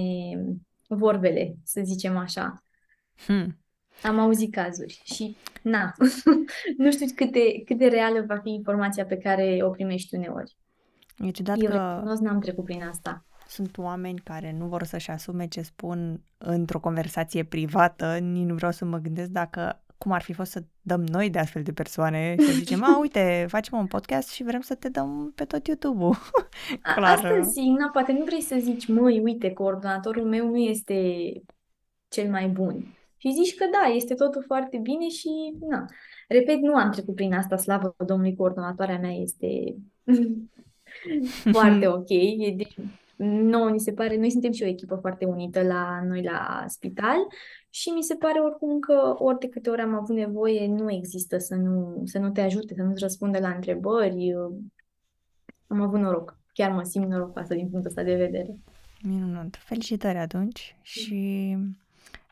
vorbele, 0.88 1.56
să 1.64 1.80
zicem 1.84 2.16
așa. 2.16 2.62
Hmm. 3.26 3.58
Am 4.02 4.18
auzit 4.18 4.52
cazuri 4.52 5.00
și 5.04 5.36
na, 5.62 5.92
nu 6.78 6.90
știu 6.90 7.06
cât 7.14 7.32
de, 7.32 7.62
cât 7.64 7.78
de 7.78 7.86
reală 7.86 8.24
va 8.28 8.36
fi 8.36 8.50
informația 8.50 9.04
pe 9.04 9.16
care 9.16 9.58
o 9.62 9.70
primești 9.70 10.14
uneori. 10.14 10.56
E 11.18 11.30
ciudat 11.30 11.56
Eu 11.60 11.70
că 11.70 11.92
recunosc, 11.94 12.22
n-am 12.22 12.40
trecut 12.40 12.64
prin 12.64 12.82
asta. 12.82 13.24
sunt 13.48 13.78
oameni 13.78 14.18
care 14.18 14.52
nu 14.58 14.66
vor 14.66 14.82
să-și 14.82 15.10
asume 15.10 15.46
ce 15.46 15.62
spun 15.62 16.20
într-o 16.38 16.80
conversație 16.80 17.44
privată, 17.44 18.18
nici 18.18 18.46
nu 18.46 18.54
vreau 18.54 18.72
să 18.72 18.84
mă 18.84 18.98
gândesc 18.98 19.28
dacă 19.28 19.80
cum 19.98 20.12
ar 20.12 20.22
fi 20.22 20.32
fost 20.32 20.50
să 20.50 20.62
dăm 20.80 21.00
noi 21.00 21.30
de 21.30 21.38
astfel 21.38 21.62
de 21.62 21.72
persoane 21.72 22.34
și 22.38 22.46
să 22.46 22.52
zicem, 22.52 22.84
a, 22.84 22.98
uite, 22.98 23.46
facem 23.48 23.78
un 23.78 23.86
podcast 23.86 24.30
și 24.30 24.42
vrem 24.42 24.60
să 24.60 24.74
te 24.74 24.88
dăm 24.88 25.32
pe 25.34 25.44
tot 25.44 25.66
YouTube-ul. 25.66 26.16
Clar. 26.94 27.14
Asta 27.14 27.40
zic, 27.40 27.78
na, 27.78 27.88
poate 27.92 28.12
nu 28.12 28.24
vrei 28.24 28.40
să 28.40 28.56
zici, 28.60 28.88
măi, 28.88 29.20
uite, 29.20 29.52
coordonatorul 29.52 30.24
meu 30.24 30.48
nu 30.48 30.56
este 30.56 30.94
cel 32.08 32.30
mai 32.30 32.48
bun. 32.48 32.94
Și 33.16 33.32
zici 33.32 33.54
că 33.54 33.64
da, 33.72 33.94
este 33.94 34.14
totul 34.14 34.42
foarte 34.46 34.76
bine 34.76 35.08
și, 35.08 35.28
na, 35.68 35.84
repet, 36.28 36.60
nu 36.60 36.74
am 36.74 36.90
trecut 36.90 37.14
prin 37.14 37.34
asta, 37.34 37.56
slavă 37.56 37.94
Domnului, 38.06 38.36
coordonatoarea 38.36 38.98
mea 38.98 39.12
este 39.12 39.76
foarte 41.52 41.86
ok. 41.98 42.08
Deci, 42.56 42.76
nouă 43.16 43.70
ni 43.70 43.80
se 43.80 43.92
pare, 43.92 44.16
noi 44.16 44.30
suntem 44.30 44.52
și 44.52 44.62
o 44.62 44.66
echipă 44.66 44.96
foarte 44.96 45.24
unită 45.24 45.62
la 45.62 46.02
noi 46.04 46.22
la 46.22 46.64
spital 46.66 47.18
și 47.70 47.88
mi 47.88 48.02
se 48.02 48.14
pare 48.14 48.40
oricum 48.40 48.78
că 48.78 49.14
ori 49.18 49.38
de 49.38 49.48
câte 49.48 49.70
ori 49.70 49.80
am 49.80 49.94
avut 49.94 50.16
nevoie, 50.16 50.66
nu 50.66 50.92
există 50.92 51.38
să 51.38 51.54
nu, 51.54 52.02
să 52.04 52.18
nu 52.18 52.30
te 52.30 52.40
ajute, 52.40 52.74
să 52.74 52.82
nu-ți 52.82 53.02
răspunde 53.02 53.38
la 53.38 53.48
întrebări. 53.48 54.34
Am 55.66 55.80
avut 55.80 56.00
noroc. 56.00 56.38
Chiar 56.52 56.70
mă 56.70 56.82
simt 56.82 57.08
norocoasă 57.08 57.54
din 57.54 57.68
punctul 57.68 57.90
ăsta 57.90 58.02
de 58.02 58.14
vedere. 58.14 58.56
Minunat. 59.02 59.56
Felicitări 59.56 60.18
atunci 60.18 60.76
și 60.82 61.56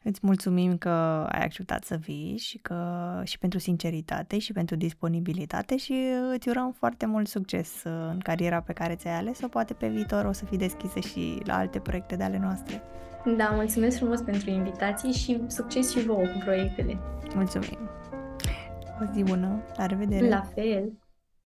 Îți 0.06 0.20
mulțumim 0.22 0.76
că 0.76 0.88
ai 1.28 1.44
acceptat 1.44 1.84
să 1.84 1.96
vii 1.96 2.36
și, 2.36 2.58
că, 2.58 3.20
și 3.24 3.38
pentru 3.38 3.58
sinceritate 3.58 4.38
și 4.38 4.52
pentru 4.52 4.76
disponibilitate 4.76 5.76
și 5.76 5.94
îți 6.34 6.48
urăm 6.48 6.72
foarte 6.72 7.06
mult 7.06 7.28
succes 7.28 7.82
în 7.84 8.18
cariera 8.18 8.60
pe 8.60 8.72
care 8.72 8.94
ți-ai 8.94 9.14
ales-o. 9.14 9.48
Poate 9.48 9.74
pe 9.74 9.88
viitor 9.88 10.24
o 10.24 10.32
să 10.32 10.44
fii 10.44 10.58
deschisă 10.58 11.00
și 11.00 11.40
la 11.44 11.56
alte 11.56 11.78
proiecte 11.78 12.16
de 12.16 12.22
ale 12.22 12.38
noastre. 12.38 12.82
Da, 13.36 13.50
mulțumesc 13.54 13.96
frumos 13.96 14.20
pentru 14.20 14.50
invitații 14.50 15.12
și 15.12 15.42
succes 15.46 15.90
și 15.90 16.04
vouă 16.04 16.26
cu 16.26 16.38
proiectele. 16.44 16.98
Mulțumim! 17.34 17.78
O 19.00 19.12
zi 19.12 19.22
bună! 19.22 19.62
La 19.76 19.86
revedere! 19.86 20.28
La 20.28 20.42
fel! 20.54 20.92